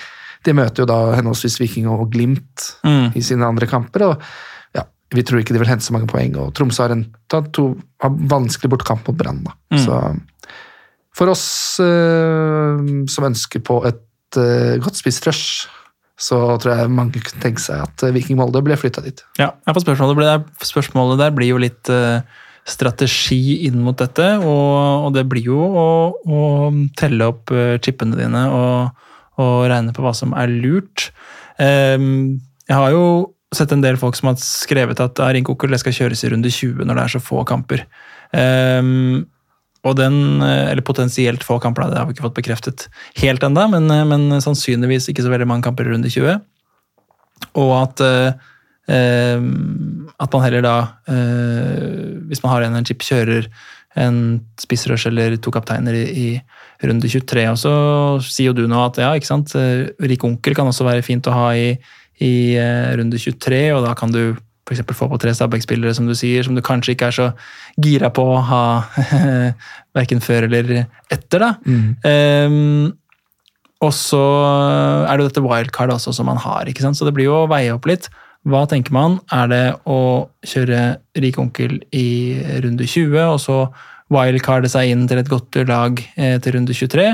de 0.47 0.53
møter 0.55 0.83
jo 0.83 0.87
da 0.87 1.17
henholdsvis 1.17 1.59
Viking 1.61 1.89
og 1.91 2.11
Glimt 2.13 2.77
Mm. 2.85 3.13
i 3.15 3.21
sine 3.21 3.45
andre 3.45 3.67
kamper. 3.67 4.03
og 4.03 4.23
Vi 5.15 5.23
tror 5.23 5.41
ikke 5.41 5.55
de 5.55 5.61
vil 5.63 5.71
hente 5.71 5.87
så 5.87 5.95
mange 5.95 6.09
poeng. 6.11 6.35
og 6.41 6.55
Tromsø 6.57 6.83
har 6.83 6.95
en 6.95 7.05
to, 7.31 7.69
har 8.03 8.17
vanskelig 8.33 8.73
bortkamp 8.73 9.07
mot 9.07 9.19
Brann. 9.19 9.45
Mm. 9.71 9.79
Så 9.85 10.01
for 11.17 11.33
oss 11.33 11.47
uh, 11.81 12.77
som 13.09 13.29
ønsker 13.31 13.63
på 13.65 13.81
et 13.89 14.39
uh, 14.39 14.77
godt 14.83 14.99
spissrush, 14.99 15.71
så 16.21 16.41
tror 16.61 16.73
jeg 16.73 16.93
mange 16.93 17.21
kunne 17.21 17.43
tenke 17.43 17.61
seg 17.61 17.83
at 17.85 18.03
eh, 18.07 18.13
Viking 18.15 18.39
Molde 18.39 18.63
ble 18.65 18.77
flytta 18.81 19.03
dit. 19.05 19.19
Ja, 19.37 19.51
for 19.69 19.85
spørsmålet, 19.85 20.17
blir, 20.17 20.63
spørsmålet 20.65 21.21
der 21.21 21.35
blir 21.37 21.51
jo 21.51 21.59
litt 21.61 21.91
uh, 21.93 22.25
strategi 22.65 23.67
inn 23.69 23.83
mot 23.85 23.99
dette, 24.01 24.31
og, 24.41 25.05
og 25.07 25.11
det 25.13 25.27
blir 25.29 25.51
jo 25.53 25.61
å, 25.61 25.87
å 26.17 26.41
telle 26.97 27.29
opp 27.29 27.53
chippene 27.85 28.17
dine 28.17 28.47
og, 28.49 29.05
og 29.45 29.69
regne 29.69 29.93
på 29.93 30.07
hva 30.07 30.15
som 30.17 30.33
er 30.41 30.49
lurt. 30.51 31.11
Um, 31.61 32.41
jeg 32.65 32.81
har 32.81 32.97
jo 32.97 33.05
sett 33.55 33.73
en 33.73 33.85
del 33.85 33.99
folk 34.01 34.17
som 34.19 34.33
har 34.33 34.41
skrevet 34.43 35.01
at 35.03 35.21
Ring 35.35 35.47
det 35.47 35.81
skal 35.81 35.95
kjøres 35.95 36.25
i 36.25 36.31
runde 36.33 36.51
20 36.51 36.85
når 36.85 36.99
det 36.99 37.05
er 37.05 37.15
så 37.15 37.23
få 37.23 37.45
kamper. 37.47 37.87
Um, 38.33 39.27
og 39.87 39.95
den, 40.01 40.43
eh, 40.43 40.73
eller 40.73 40.83
potensielt 40.83 41.45
få 41.47 41.61
kamper, 41.63 41.87
det 41.91 42.01
har 42.01 42.09
vi 42.09 42.17
ikke 42.17 42.27
fått 42.27 42.41
bekreftet 42.41 42.89
helt 43.21 43.45
ennå, 43.47 43.69
men, 43.71 43.89
eh, 43.91 44.05
men 44.05 44.41
sannsynligvis 44.43 45.09
ikke 45.13 45.23
så 45.23 45.31
veldig 45.31 45.47
mange 45.47 45.63
kamper 45.63 45.87
i 45.87 45.95
runde 45.95 46.11
20. 46.11 46.41
Og 47.55 47.73
at 47.83 48.01
uh, 48.01 48.33
at 48.87 50.33
man 50.33 50.43
heller 50.45 50.63
da, 50.63 50.77
uh, 51.11 52.23
hvis 52.31 52.43
man 52.43 52.53
har 52.53 52.63
en, 52.63 52.77
en 52.79 52.87
chip, 52.87 53.03
kjører 53.03 53.49
en 53.99 54.41
spissrush 54.61 55.09
eller 55.09 55.37
to 55.43 55.51
kapteiner 55.51 55.93
i, 55.97 56.05
i 56.07 56.87
runde 56.87 57.09
23. 57.09 57.47
Og 57.51 57.59
så 57.59 57.75
sier 58.23 58.53
jo 58.53 58.57
du 58.57 58.67
nå 58.71 58.79
at 58.85 59.01
ja, 59.03 59.11
ikke 59.17 59.29
sant, 59.29 59.55
rik 60.01 60.25
onkel 60.25 60.55
kan 60.55 60.71
også 60.71 60.87
være 60.87 61.05
fint 61.05 61.27
å 61.27 61.35
ha 61.35 61.49
i, 61.59 61.75
i 62.25 62.57
eh, 62.57 62.93
runde 62.99 63.21
23, 63.21 63.63
og 63.77 63.85
da 63.85 63.95
kan 63.99 64.13
du 64.15 64.37
f.eks. 64.67 64.83
få 64.99 65.09
på 65.11 65.19
tre 65.23 65.33
Stabæk-spillere, 65.37 65.95
som 65.95 66.09
du 66.09 66.15
sier, 66.19 66.43
som 66.43 66.57
du 66.57 66.63
kanskje 66.65 66.97
ikke 66.97 67.11
er 67.11 67.15
så 67.15 67.27
gira 67.83 68.11
på 68.15 68.25
å 68.35 68.43
ha 68.49 68.63
verken 69.99 70.23
før 70.25 70.49
eller 70.49 70.87
etter. 71.13 71.45
da. 71.45 71.53
Ehm, 72.09 72.95
og 73.85 73.93
så 73.95 74.23
er 75.07 75.13
det 75.13 75.23
jo 75.23 75.29
dette 75.29 75.45
wildcard 75.45 75.93
også 75.95 76.15
som 76.17 76.27
man 76.31 76.41
har, 76.43 76.67
ikke 76.67 76.83
sant? 76.83 76.99
så 76.99 77.07
det 77.07 77.15
blir 77.15 77.29
jo 77.29 77.43
å 77.45 77.51
veie 77.51 77.75
opp 77.77 77.87
litt. 77.87 78.09
Hva 78.47 78.63
tenker 78.71 78.95
man? 78.95 79.19
Er 79.35 79.51
det 79.51 79.65
å 79.91 80.01
kjøre 80.47 80.99
rik 81.19 81.39
onkel 81.43 81.81
i 81.95 82.09
runde 82.63 82.87
20, 82.87 83.17
og 83.27 83.41
så 83.43 83.59
wildcarde 84.15 84.71
seg 84.71 84.93
inn 84.93 85.07
til 85.11 85.19
et 85.19 85.31
godt 85.31 85.59
lag 85.67 86.03
eh, 86.15 86.37
til 86.43 86.59
runde 86.59 86.75
23? 86.75 87.09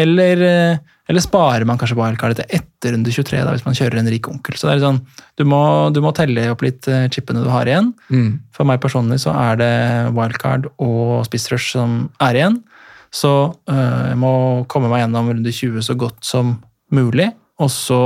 Eller, 0.00 0.44
eh, 0.46 0.98
eller 1.10 1.24
sparer 1.24 1.66
man 1.66 1.78
kanskje 1.80 1.98
wildcardet 1.98 2.38
til 2.38 2.60
etter 2.60 2.94
runde 2.94 3.10
23, 3.10 3.42
da, 3.42 3.52
hvis 3.56 3.66
man 3.66 3.74
kjører 3.74 3.98
en 3.98 4.10
rik 4.12 4.28
onkel? 4.30 4.54
Så 4.56 4.68
det 4.68 4.76
er 4.76 4.84
sånn, 4.84 5.00
du 5.40 5.44
må, 5.48 5.60
du 5.90 5.98
må 6.04 6.14
telle 6.14 6.46
opp 6.52 6.62
litt 6.62 6.86
chipene 7.10 7.42
du 7.42 7.50
har 7.50 7.66
igjen. 7.66 7.90
Mm. 8.14 8.30
For 8.54 8.68
meg 8.68 8.78
personlig 8.82 9.18
så 9.24 9.34
er 9.34 9.58
det 9.58 9.74
wildcard 10.14 10.70
og 10.78 11.24
spissrush 11.26 11.74
som 11.74 12.04
er 12.22 12.38
igjen. 12.38 12.60
Så 13.10 13.30
øh, 13.70 14.02
jeg 14.08 14.18
må 14.22 14.32
komme 14.70 14.90
meg 14.90 15.02
gjennom 15.04 15.30
runde 15.32 15.52
20 15.52 15.82
så 15.82 15.96
godt 15.98 16.22
som 16.26 16.54
mulig, 16.94 17.28
og 17.58 17.70
så 17.74 18.02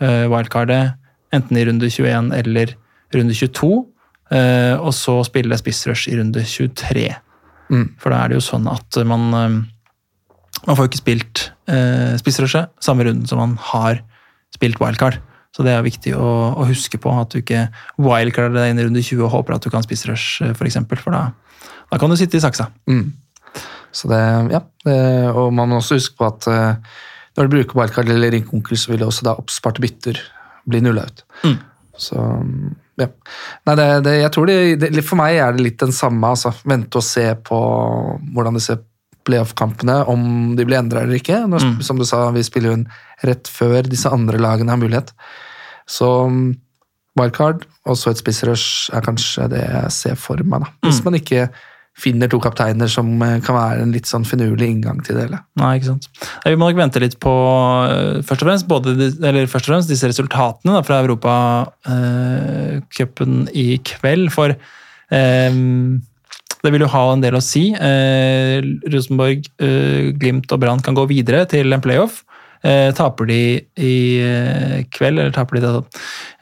øh, 0.00 0.26
wildcardet 0.30 0.94
enten 1.34 1.58
i 1.58 1.64
runde 1.66 1.90
21 1.90 2.36
eller 2.38 2.74
runde 3.14 3.34
22, 3.34 3.72
øh, 4.32 4.76
og 4.78 4.92
så 4.94 5.16
spille 5.26 5.58
spissrush 5.58 6.08
i 6.08 6.18
runde 6.20 6.44
23. 6.44 7.08
Mm. 7.68 7.88
For 7.98 8.14
da 8.14 8.22
er 8.22 8.30
det 8.30 8.38
jo 8.38 8.46
sånn 8.46 8.70
at 8.70 9.02
man 9.04 9.66
Man 10.66 10.74
får 10.74 10.88
ikke 10.88 10.98
spilt 10.98 11.40
øh, 11.68 12.14
spissrushet 12.20 12.72
samme 12.84 13.06
runden 13.06 13.28
som 13.28 13.40
man 13.42 13.56
har 13.70 14.02
spilt 14.54 14.80
wildcard. 14.82 15.20
Så 15.54 15.64
det 15.64 15.72
er 15.74 15.84
viktig 15.86 16.12
å, 16.16 16.28
å 16.60 16.66
huske 16.68 17.00
på 17.00 17.12
at 17.18 17.32
du 17.32 17.40
ikke 17.40 17.68
wildcarder 17.96 18.60
deg 18.60 18.72
inn 18.72 18.82
i 18.82 18.86
runde 18.86 19.04
20 19.04 19.24
og 19.26 19.32
håper 19.32 19.56
at 19.56 19.64
du 19.64 19.72
kan 19.72 19.84
spissrush, 19.84 20.42
for 20.54 20.68
eksempel, 20.68 21.00
for 21.00 21.16
da, 21.16 21.30
da 21.88 22.00
kan 22.00 22.12
du 22.12 22.18
sitte 22.20 22.38
i 22.38 22.44
saksa. 22.44 22.68
Mm. 22.90 23.08
Så 23.94 24.10
det, 24.10 24.20
ja. 24.52 24.60
Det, 24.84 24.98
og 25.32 25.48
man 25.56 25.70
må 25.70 25.80
også 25.80 25.96
huske 25.98 26.18
på 26.20 26.28
at 26.28 26.46
uh, 26.52 26.98
når 27.38 27.48
du 27.48 27.56
bruker 27.56 27.80
wildcard 27.80 28.12
eller 28.12 28.34
ringkonkel, 28.34 28.78
så 28.78 28.92
vil 28.92 29.00
det 29.02 29.08
også 29.08 29.26
da 29.26 29.38
oppsparte 29.40 29.82
bytter 29.82 30.20
bli 30.68 30.82
nulla 30.84 31.06
ut. 31.08 31.24
Mm. 31.46 31.56
Så 31.98 32.18
ja. 32.98 33.08
Nei, 33.66 33.74
det, 33.78 33.86
det, 34.06 34.14
jeg 34.20 34.32
tror 34.34 34.48
det, 34.50 34.58
det, 34.82 35.04
For 35.06 35.18
meg 35.18 35.38
er 35.38 35.54
det 35.54 35.64
litt 35.64 35.80
den 35.80 35.94
samme. 35.94 36.32
altså. 36.34 36.52
Vente 36.68 37.00
og 37.00 37.06
se 37.06 37.26
på 37.46 37.58
hvordan 38.34 38.58
det 38.58 38.62
disse 38.62 38.78
playoff-kampene, 39.28 40.00
om 40.08 40.56
de 40.58 40.64
blir 40.66 40.80
endra 40.80 41.04
eller 41.04 41.20
ikke. 41.20 41.42
Når, 41.52 41.60
Mm. 41.68 41.82
Som 41.84 42.00
du 42.00 42.04
sa, 42.08 42.24
vi 42.34 42.42
spiller 42.46 42.72
jo 42.72 42.78
inn 42.80 42.88
rett 43.28 43.46
før 43.52 43.82
disse 43.86 44.08
andre 44.10 44.38
lagene 44.40 44.72
har 44.74 44.80
mulighet. 44.80 45.12
Så 45.88 46.08
mm, 46.32 46.56
wildcard 47.18 47.64
og 47.88 47.96
så 47.98 48.10
et 48.12 48.20
spissrush 48.20 48.90
er 48.94 49.00
kanskje 49.04 49.48
det 49.52 49.62
jeg 49.64 49.90
ser 49.92 50.14
for 50.20 50.36
meg. 50.44 50.60
da. 50.64 50.68
Hvis 50.88 51.00
Mm. 51.00 51.04
man 51.10 51.14
ikke 51.20 51.48
finner 51.98 52.28
to 52.30 52.38
kapteiner 52.38 52.86
som 52.88 53.08
eh, 53.26 53.40
kan 53.42 53.56
være 53.56 53.82
en 53.82 53.90
litt 53.90 54.06
sånn 54.06 54.22
finurlig 54.24 54.68
inngang 54.70 55.00
til 55.02 55.16
det 55.16 55.24
hele. 55.24 55.40
Nei, 55.58 55.72
ikke 55.80 55.88
sant. 55.88 56.06
Vi 56.44 56.54
må 56.54 56.68
nok 56.70 56.76
vente 56.78 57.00
litt 57.02 57.16
på 57.18 57.32
øh, 57.90 58.22
først 58.22 58.42
og 58.44 58.46
fremst, 58.46 58.68
både, 58.70 58.94
eller 59.18 59.46
først 59.50 59.66
og 59.66 59.72
fremst 59.74 59.88
disse 59.90 60.06
resultatene 60.06 60.76
da, 60.76 60.82
fra 60.86 61.00
Europacupen 61.98 63.48
i 63.54 63.78
kveld. 63.82 64.30
For 64.34 64.54
ehm, 65.10 66.02
det 66.64 66.72
vil 66.74 66.84
jo 66.84 66.90
ha 66.92 67.04
en 67.12 67.22
del 67.22 67.36
å 67.38 67.44
si. 67.44 67.68
Eh, 67.74 68.58
Rosenborg, 68.92 69.46
eh, 69.62 70.10
Glimt 70.18 70.50
og 70.52 70.62
Brann 70.62 70.82
kan 70.84 70.96
gå 70.96 71.06
videre 71.10 71.44
til 71.50 71.72
en 71.72 71.84
playoff. 71.84 72.24
Eh, 72.66 72.90
taper 72.98 73.28
de 73.30 73.42
i 73.78 73.96
eh, 74.18 74.78
kveld, 74.90 75.20
eller 75.20 75.34
taper 75.34 75.58
de 75.58 75.60
da, 75.62 75.82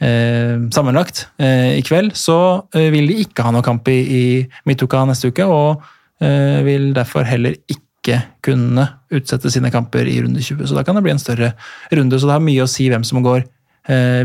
eh, 0.00 0.54
sammenlagt 0.72 1.26
eh, 1.36 1.76
i 1.76 1.82
kveld, 1.84 2.14
så 2.16 2.38
eh, 2.72 2.88
vil 2.94 3.10
de 3.10 3.18
ikke 3.26 3.44
ha 3.44 3.52
noen 3.52 3.66
kamp 3.66 3.88
i, 3.92 3.98
i 4.00 4.22
midtuka 4.68 5.02
neste 5.04 5.28
uke, 5.28 5.44
og 5.44 5.84
eh, 6.24 6.62
vil 6.64 6.94
derfor 6.96 7.28
heller 7.28 7.58
ikke 7.68 8.22
kunne 8.46 8.86
utsette 9.12 9.50
sine 9.52 9.68
kamper 9.74 10.08
i 10.08 10.16
runde 10.22 10.40
20. 10.40 10.70
Så 10.70 10.78
da 10.78 10.86
kan 10.86 10.96
det 10.96 11.04
bli 11.04 11.12
en 11.12 11.20
større 11.20 11.52
runde, 11.92 12.16
så 12.16 12.30
det 12.30 12.38
har 12.38 12.48
mye 12.48 12.64
å 12.64 12.70
si 12.70 12.88
hvem 12.88 13.04
som 13.04 13.20
går 13.26 13.44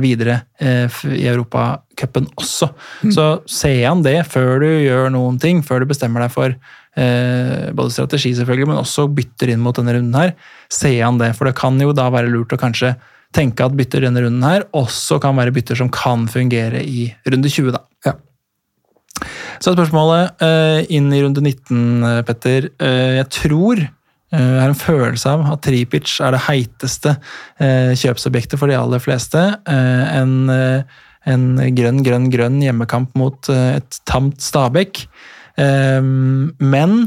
videre 0.01 0.39
eh, 0.59 1.01
i 1.13 1.27
Europacupen 1.29 2.27
også. 2.39 2.71
Så 3.13 3.25
se 3.49 3.73
an 3.85 4.03
det 4.05 4.17
før 4.29 4.63
du 4.63 4.69
gjør 4.69 5.11
noen 5.13 5.37
ting, 5.41 5.61
før 5.65 5.83
du 5.83 5.91
bestemmer 5.91 6.25
deg 6.25 6.33
for 6.33 6.49
eh, 6.51 7.69
både 7.75 7.93
strategi 7.93 8.33
selvfølgelig, 8.37 8.71
men 8.71 8.81
også 8.81 9.07
bytter 9.13 9.53
inn 9.53 9.63
mot 9.63 9.77
denne 9.77 9.95
runden 9.97 10.17
her. 10.17 10.35
Se 10.71 10.93
an 11.05 11.21
det, 11.21 11.33
for 11.37 11.49
det 11.49 11.57
kan 11.59 11.79
jo 11.81 11.93
da 11.95 12.09
være 12.13 12.31
lurt 12.31 12.55
å 12.55 12.61
kanskje 12.61 12.95
tenke 13.35 13.63
at 13.63 13.77
bytter 13.77 14.03
denne 14.05 14.25
runden 14.25 14.43
her 14.43 14.65
også 14.75 15.19
kan 15.23 15.37
være 15.39 15.53
bytter 15.55 15.79
som 15.79 15.91
kan 15.93 16.27
fungere 16.31 16.83
i 16.83 17.07
runde 17.31 17.51
20, 17.51 17.71
da. 17.75 17.83
Ja. 18.07 18.17
Så 19.61 19.71
er 19.71 19.77
spørsmålet 19.77 20.43
eh, 20.43 20.91
inn 20.97 21.11
i 21.13 21.21
runde 21.23 21.43
19, 21.43 21.81
eh, 22.07 22.21
Petter. 22.27 22.71
Eh, 22.81 23.17
jeg 23.21 23.29
tror 23.37 23.83
eh, 24.31 24.41
jeg 24.41 24.61
har 24.61 24.71
en 24.71 24.81
følelse 24.81 25.35
av 25.35 25.45
at 25.53 25.63
Tripic 25.65 26.17
er 26.23 26.35
det 26.35 26.43
heiteste 26.47 27.15
eh, 27.61 27.93
kjøpsobjektet 27.99 28.59
for 28.59 28.71
de 28.71 28.79
aller 28.79 29.03
fleste. 29.03 29.41
Eh, 29.69 30.03
en, 30.17 30.35
eh, 30.53 30.99
en 31.31 31.47
grønn, 31.77 32.03
grønn, 32.05 32.29
grønn 32.33 32.59
hjemmekamp 32.63 33.15
mot 33.19 33.51
eh, 33.53 33.79
et 33.79 34.01
tamt 34.09 34.41
Stabæk. 34.43 35.05
Eh, 35.61 36.01
men 36.01 37.01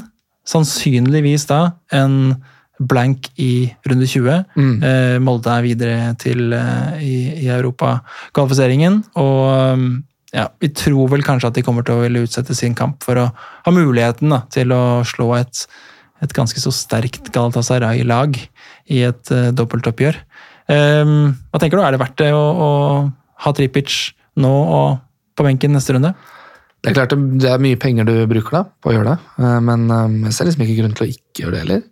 sannsynligvis 0.48 1.48
da 1.48 1.62
en 1.96 2.36
blank 2.82 3.28
i 3.38 3.68
runde 3.86 4.06
20. 4.10 4.42
Mm. 4.58 4.74
Eh, 4.82 5.18
Molde 5.22 5.52
er 5.52 5.64
videre 5.64 6.14
til 6.20 6.52
eh, 6.52 7.04
i, 7.04 7.14
i 7.44 7.52
Europakvalifiseringen. 7.54 9.00
Og 9.22 10.02
ja, 10.34 10.48
vi 10.58 10.70
tror 10.74 11.12
vel 11.12 11.22
kanskje 11.26 11.50
at 11.50 11.58
de 11.58 11.62
kommer 11.66 11.86
til 11.86 11.96
å 11.96 12.04
ville 12.04 12.24
utsette 12.26 12.56
sin 12.58 12.74
kamp 12.76 13.04
for 13.06 13.20
å 13.20 13.28
ha 13.34 13.74
muligheten 13.74 14.34
da, 14.34 14.42
til 14.52 14.74
å 14.74 15.04
slå 15.06 15.30
et, 15.38 15.64
et 16.22 16.34
ganske 16.36 16.60
så 16.62 16.70
sterkt 16.72 17.32
Galatasaray-lag 17.34 18.38
i 18.92 19.00
et 19.08 19.32
uh, 19.34 19.50
dobbeltoppgjør. 19.56 20.20
Um, 20.70 21.34
hva 21.50 21.60
tenker 21.60 21.80
du, 21.80 21.84
er 21.84 21.96
det 21.96 22.00
verdt 22.00 22.20
det 22.22 22.30
å, 22.32 22.44
å 22.44 22.70
ha 23.44 23.52
Tripic 23.56 24.14
nå 24.40 24.52
og 24.52 25.02
på 25.34 25.46
benken 25.46 25.74
neste 25.74 25.96
runde? 25.96 26.14
Det 26.84 26.92
er 26.92 26.96
klart 26.98 27.14
det- 27.16 27.50
er 27.50 27.58
mye 27.64 27.80
penger 27.80 28.04
du 28.04 28.26
bruker 28.28 28.50
da, 28.58 28.62
på 28.82 28.90
å 28.90 28.94
gjøre 28.94 29.14
det, 29.14 29.18
eh, 29.40 29.60
men 29.64 29.90
eh, 29.90 30.28
jeg 30.28 30.36
ser 30.36 30.48
liksom 30.50 30.64
ikke 30.66 30.78
grunn 30.82 30.96
til 30.96 31.06
å 31.06 31.10
ikke 31.14 31.42
gjøre 31.42 31.54
det 31.54 31.62
heller. 31.62 31.82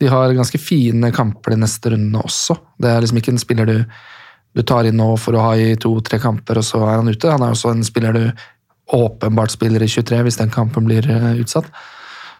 De 0.00 0.08
har 0.10 0.32
ganske 0.34 0.58
fine 0.58 1.10
kamper 1.12 1.54
de 1.54 1.58
neste 1.60 1.92
rundene 1.92 2.22
også. 2.24 2.56
Det 2.80 2.88
er 2.88 3.04
liksom 3.04 3.20
ikke 3.20 3.34
en 3.34 3.42
spiller 3.42 3.68
du, 3.68 3.76
du 4.56 4.62
tar 4.62 4.88
inn 4.88 4.96
nå 4.96 5.10
for 5.20 5.36
å 5.36 5.44
ha 5.44 5.52
i 5.60 5.74
to-tre 5.76 6.18
kamper, 6.22 6.58
og 6.58 6.64
så 6.64 6.80
er 6.88 6.96
han 6.96 7.12
ute. 7.12 7.30
Han 7.30 7.44
er 7.44 7.52
også 7.52 7.74
en 7.74 7.84
spiller 7.84 8.16
du 8.16 8.24
åpenbart 8.96 9.52
spiller 9.52 9.84
i 9.84 9.88
23 9.88 10.22
hvis 10.24 10.40
den 10.40 10.52
kampen 10.52 10.88
blir 10.88 11.04
eh, 11.04 11.30
utsatt. 11.44 11.68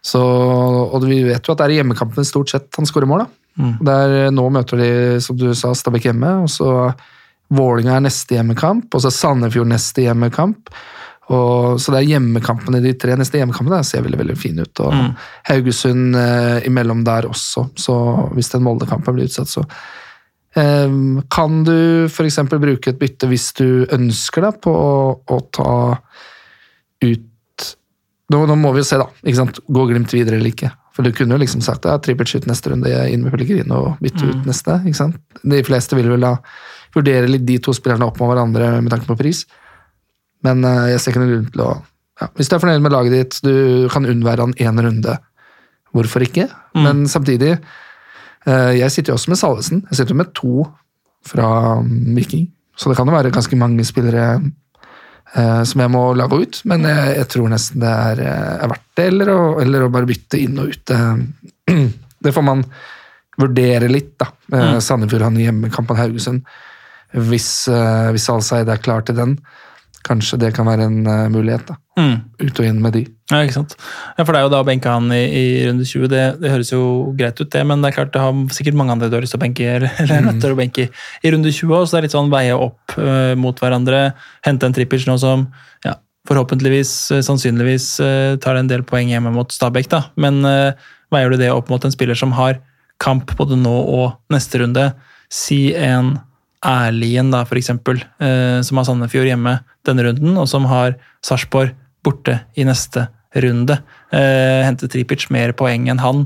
Så, 0.05 0.21
og 0.21 1.05
vi 1.09 1.23
vet 1.25 1.47
jo 1.47 1.55
at 1.55 1.63
det 1.63 1.67
er 1.69 1.75
i 1.75 1.79
hjemmekampene 1.81 2.29
stort 2.29 2.53
sett 2.53 2.77
han 2.77 2.89
skårer 2.89 3.09
mål. 3.09 3.25
da. 3.25 3.31
Mm. 3.55 3.75
Der, 3.87 4.17
eh, 4.25 4.33
nå 4.35 4.49
møter 4.53 4.81
de, 4.81 4.91
som 5.25 5.39
du 5.39 5.49
sa, 5.57 5.73
Stabæk 5.75 6.11
hjemme, 6.11 6.33
og 6.45 6.51
så 6.53 6.93
Vålinga 7.55 7.97
er 7.97 8.05
neste 8.07 8.37
hjemmekamp, 8.39 8.89
og 8.95 9.03
så 9.05 9.13
Sandefjord 9.13 9.69
neste 9.71 10.07
hjemmekamp. 10.07 10.73
Og, 11.33 11.81
så 11.81 11.93
det 11.93 12.03
er 12.03 12.11
hjemmekampene, 12.15 12.83
de 12.85 12.93
tre 13.01 13.15
neste 13.17 13.39
hjemmekampene 13.41 13.79
der 13.79 13.87
ser 13.89 14.03
veldig 14.05 14.21
veldig 14.21 14.37
fine 14.37 14.65
ut. 14.67 14.81
Og 14.85 14.93
Mm. 14.93 15.13
Haugesund 15.49 16.17
eh, 16.21 16.67
imellom 16.69 17.05
der 17.05 17.29
også, 17.29 17.71
så 17.77 17.95
hvis 18.35 18.51
den 18.53 18.65
Molde-kampen 18.65 19.15
blir 19.17 19.29
utsatt, 19.29 19.49
så 19.49 19.65
eh, 20.57 20.91
kan 21.31 21.63
du 21.65 22.09
f.eks. 22.11 22.43
bruke 22.51 22.91
et 22.91 22.99
bytte 23.01 23.29
hvis 23.31 23.53
du 23.57 23.87
ønsker 23.93 24.43
deg 24.43 24.61
på 24.61 24.73
å, 24.73 25.21
å 25.25 25.41
ta 25.53 25.97
ut 27.05 27.31
nå, 28.33 28.41
nå 28.49 28.57
må 28.57 28.73
vi 28.73 28.81
jo 28.81 28.89
se, 28.89 28.99
da. 29.01 29.09
ikke 29.25 29.41
sant? 29.41 29.61
Gå 29.69 29.85
Glimt 29.91 30.15
videre 30.15 30.39
eller 30.39 30.53
ikke. 30.53 30.71
For 30.95 31.05
du 31.05 31.11
kunne 31.17 31.35
jo 31.35 31.43
liksom 31.43 31.63
sagt 31.65 31.89
ja, 31.89 31.97
trippelt 32.01 32.31
skyt 32.31 32.47
neste 32.47 32.71
runde, 32.71 32.91
inn 33.11 33.25
med 33.25 33.35
Pellegrino 33.35 33.81
og 33.89 34.05
bytte 34.05 34.29
ut 34.31 34.47
neste. 34.49 34.79
ikke 34.87 35.01
sant? 35.01 35.19
De 35.43 35.61
fleste 35.67 35.99
vil 35.99 36.13
vel 36.13 36.25
da 36.25 36.37
vurdere 36.95 37.29
litt 37.31 37.45
de 37.49 37.59
to 37.63 37.75
spillerne 37.75 38.07
opp 38.07 38.21
mot 38.21 38.31
hverandre 38.31 38.77
med 38.79 38.93
tanke 38.95 39.09
på 39.11 39.19
pris. 39.19 39.43
Men 40.47 40.63
uh, 40.63 40.87
jeg 40.93 41.03
ser 41.03 41.13
ikke 41.13 41.25
noen 41.25 41.33
grunn 41.35 41.51
til 41.51 41.65
å 41.65 41.73
ja, 42.21 42.29
Hvis 42.39 42.47
du 42.47 42.55
er 42.55 42.63
fornøyd 42.63 42.85
med 42.85 42.95
laget 42.95 43.15
ditt, 43.17 43.39
du 43.43 43.89
kan 43.91 44.07
unnvære 44.07 44.45
han 44.45 44.53
én 44.63 44.83
runde, 44.87 45.17
hvorfor 45.97 46.23
ikke? 46.23 46.47
Men 46.79 47.09
samtidig 47.11 47.57
uh, 47.57 48.71
Jeg 48.77 48.93
sitter 48.95 49.13
jo 49.13 49.19
også 49.19 49.33
med 49.33 49.41
Salvesen. 49.41 49.81
Jeg 49.91 49.99
sitter 49.99 50.15
jo 50.15 50.21
med 50.23 50.31
to 50.37 50.69
fra 51.27 51.49
mm, 51.83 52.15
Viking. 52.15 52.47
Så 52.79 52.91
det 52.91 52.99
kan 52.99 53.09
jo 53.11 53.17
være 53.17 53.35
ganske 53.35 53.59
mange 53.59 53.87
spillere 53.87 54.39
som 55.67 55.83
jeg 55.83 55.91
må 55.91 56.03
lage 56.15 56.41
ut, 56.45 56.61
men 56.71 56.87
jeg, 56.87 57.15
jeg 57.19 57.29
tror 57.33 57.49
nesten 57.51 57.83
det 57.83 57.93
er, 57.93 58.21
eh, 58.23 58.53
er 58.65 58.71
verdt 58.71 58.91
det, 58.95 59.07
eller 59.11 59.33
å, 59.33 59.39
eller 59.63 59.87
å 59.87 59.93
bare 59.95 60.09
bytte 60.09 60.39
inn 60.39 60.61
og 60.63 60.75
ut. 60.75 60.95
eh. 60.95 61.15
Det 62.25 62.33
får 62.33 62.45
man 62.47 62.63
vurdere 63.37 63.91
litt, 63.91 64.15
da. 64.23 64.31
Mm. 64.49 64.79
Sandefjord 64.81 65.27
har 65.27 65.33
ny 65.35 65.43
hjemmekamp 65.43 65.91
mot 65.91 65.99
Haugesund. 65.99 66.47
Hvis, 67.13 67.49
hvis 68.15 68.29
Alseid 68.33 68.71
er 68.73 68.81
klar 68.81 69.05
til 69.05 69.19
den, 69.19 69.35
kanskje 70.05 70.39
det 70.43 70.53
kan 70.57 70.67
være 70.69 70.87
en 70.89 71.07
uh, 71.07 71.27
mulighet. 71.33 71.65
da. 71.69 71.77
Mm. 71.99 72.17
Ut 72.43 72.61
og 72.61 72.67
inn 72.69 72.81
med 72.83 72.97
de. 72.97 73.03
Ja, 73.31 73.41
ikke 73.41 73.57
sant. 73.57 73.75
Ja, 74.19 74.25
For 74.25 74.35
det 74.35 74.41
er 74.41 74.47
jo 74.47 74.53
da 74.53 74.61
å 74.63 74.67
benke 74.67 74.93
han 74.93 75.09
i, 75.15 75.23
i 75.25 75.45
runde 75.69 75.87
20. 75.89 76.09
Det, 76.13 76.23
det 76.43 76.53
høres 76.53 76.73
jo 76.75 76.83
greit 77.19 77.41
ut, 77.41 77.51
det, 77.53 77.63
men 77.69 77.83
det 77.83 77.91
er 77.91 77.97
klart 77.99 78.13
det 78.15 78.23
har 78.23 78.35
sikkert 78.55 78.77
mange 78.79 78.95
andre 78.97 79.09
du 79.09 79.17
har 79.17 79.25
lyst 79.25 79.37
til 79.37 79.41
å 79.41 79.45
benke 79.45 79.69
eller, 79.77 79.95
eller 80.05 80.41
til 80.43 80.55
å 80.55 80.59
benke 80.59 80.89
i 80.91 81.33
runde 81.35 81.53
20 81.53 81.77
også, 81.79 81.91
så 81.91 81.97
det 81.97 82.03
er 82.03 82.09
litt 82.09 82.17
sånn 82.17 82.35
veie 82.35 82.59
opp 82.59 82.99
uh, 82.99 83.33
mot 83.41 83.65
hverandre. 83.65 84.05
Hente 84.47 84.69
en 84.69 84.77
trippel 84.77 85.07
nå 85.09 85.17
som 85.23 85.49
ja, 85.87 85.97
forhåpentligvis, 86.29 86.93
eh, 87.13 87.25
sannsynligvis, 87.25 87.89
tar 88.41 88.61
en 88.61 88.71
del 88.71 88.85
poeng 88.89 89.11
hjemme 89.13 89.33
mot 89.35 89.51
Stabæk, 89.53 89.91
da. 89.93 90.07
Men 90.21 90.41
veier 91.13 91.33
du 91.33 91.41
det 91.41 91.51
opp 91.53 91.69
mot 91.73 91.85
en 91.85 91.93
spiller 91.93 92.17
som 92.17 92.33
har 92.37 92.61
kamp 93.03 93.35
både 93.37 93.59
nå 93.61 93.75
og 93.75 94.15
neste 94.33 94.63
runde, 94.63 94.87
si 95.33 95.75
en 95.77 96.15
Erlien, 96.65 97.31
da, 97.33 97.45
for 97.49 97.61
eksempel, 97.61 98.01
eh, 98.23 98.61
som 98.65 98.81
har 98.81 98.89
Sandefjord 98.89 99.29
hjemme 99.29 99.59
denne 99.87 100.07
runden, 100.07 100.39
og 100.41 100.49
som 100.51 100.67
har 100.71 100.97
Sarpsborg 101.25 101.75
borte 102.05 102.39
i 102.57 102.67
neste 102.69 103.09
runde. 103.35 103.79
Eh, 104.15 104.63
hente 104.65 104.89
Tripic 104.91 105.29
mer 105.35 105.55
poeng 105.57 105.89
enn 105.91 106.03
han 106.03 106.25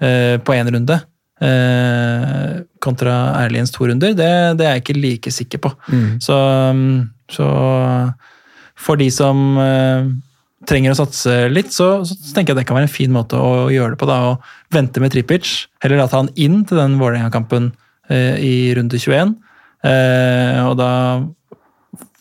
eh, 0.00 0.36
på 0.42 0.56
én 0.56 0.70
runde. 0.74 1.00
Eh, 1.38 2.54
kontra 2.82 3.18
Erliens 3.44 3.70
to 3.74 3.86
runder, 3.86 4.14
det, 4.18 4.30
det 4.58 4.66
er 4.66 4.78
jeg 4.78 4.84
ikke 4.86 4.98
like 4.98 5.34
sikker 5.34 5.62
på. 5.62 5.74
Så, 6.22 6.38
mm, 6.74 6.96
så 7.30 7.48
for 8.78 8.98
de 8.98 9.10
som 9.14 9.58
eh, 9.62 10.08
trenger 10.68 10.94
å 10.94 10.98
satse 10.98 11.34
litt, 11.52 11.70
så, 11.74 12.00
så 12.06 12.16
tenker 12.34 12.52
jeg 12.54 12.62
det 12.62 12.68
kan 12.68 12.78
være 12.78 12.88
en 12.88 12.96
fin 12.96 13.12
måte 13.14 13.38
å 13.38 13.68
gjøre 13.72 13.94
det 13.94 14.00
på. 14.00 14.08
da, 14.10 14.18
Å 14.32 14.74
vente 14.74 15.02
med 15.02 15.14
Tripic, 15.14 15.68
heller 15.84 16.02
da 16.02 16.08
ta 16.10 16.22
han 16.24 16.32
inn 16.34 16.64
til 16.68 16.80
den 16.80 16.98
Vålerenga-kampen 17.00 17.72
eh, 18.10 18.34
i 18.42 18.54
runde 18.78 18.98
21. 18.98 19.36
Eh, 19.86 20.60
og 20.66 20.76
da 20.80 20.90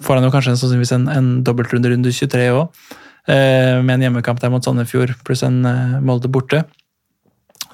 får 0.05 0.19
han 0.19 0.27
jo 0.27 0.33
kanskje 0.33 0.55
sannsynligvis 0.55 0.93
en, 0.97 1.07
en 1.09 1.29
dobbeltrunde 1.45 1.91
runde 1.91 2.13
23 2.13 2.49
òg, 2.53 2.91
eh, 3.31 3.79
med 3.81 3.97
en 3.97 4.07
hjemmekamp 4.07 4.41
der 4.43 4.53
mot 4.53 4.65
Sandefjord 4.65 5.15
pluss 5.27 5.45
en 5.47 5.63
eh, 5.65 5.97
Molde 6.05 6.31
borte. 6.31 6.63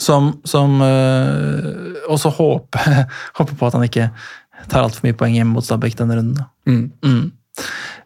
Som, 0.02 0.34
som 0.48 0.80
eh, 0.82 2.00
også 2.12 2.32
håper, 2.34 3.04
håper 3.38 3.60
på 3.60 3.68
at 3.68 3.78
han 3.78 3.86
ikke 3.88 4.10
tar 4.72 4.84
altfor 4.86 5.06
mye 5.08 5.18
poeng 5.18 5.36
hjemme 5.36 5.56
mot 5.56 5.66
Stabæk 5.66 5.98
denne 6.00 6.18
runden. 6.20 6.46
Mm. 6.70 6.86
Mm. 7.04 7.24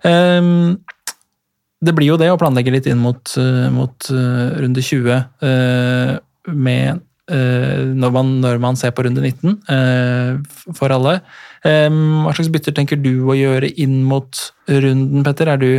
Ehm, 0.07 0.77
det 1.77 1.93
blir 1.93 2.09
jo 2.11 2.19
det 2.19 2.29
å 2.33 2.39
planlegge 2.41 2.73
litt 2.73 2.87
inn 2.89 3.01
mot, 3.01 3.21
eh, 3.37 3.67
mot 3.73 4.09
eh, 4.09 4.57
runde 4.63 4.83
20 4.83 5.11
eh, 5.13 6.13
med 6.53 7.03
eh, 7.29 7.83
når, 7.93 8.15
man, 8.15 8.31
når 8.41 8.61
man 8.63 8.79
ser 8.79 8.95
på 8.97 9.05
runde 9.05 9.21
19 9.21 9.53
eh, 9.73 10.73
for 10.77 10.93
alle. 10.95 11.19
Ehm, 11.67 12.23
hva 12.25 12.33
slags 12.37 12.51
bytter 12.53 12.75
tenker 12.77 12.99
du 13.01 13.11
å 13.27 13.35
gjøre 13.37 13.69
inn 13.81 13.99
mot 14.07 14.39
runden, 14.71 15.23
Petter? 15.25 15.51
Er 15.51 15.61
du 15.61 15.71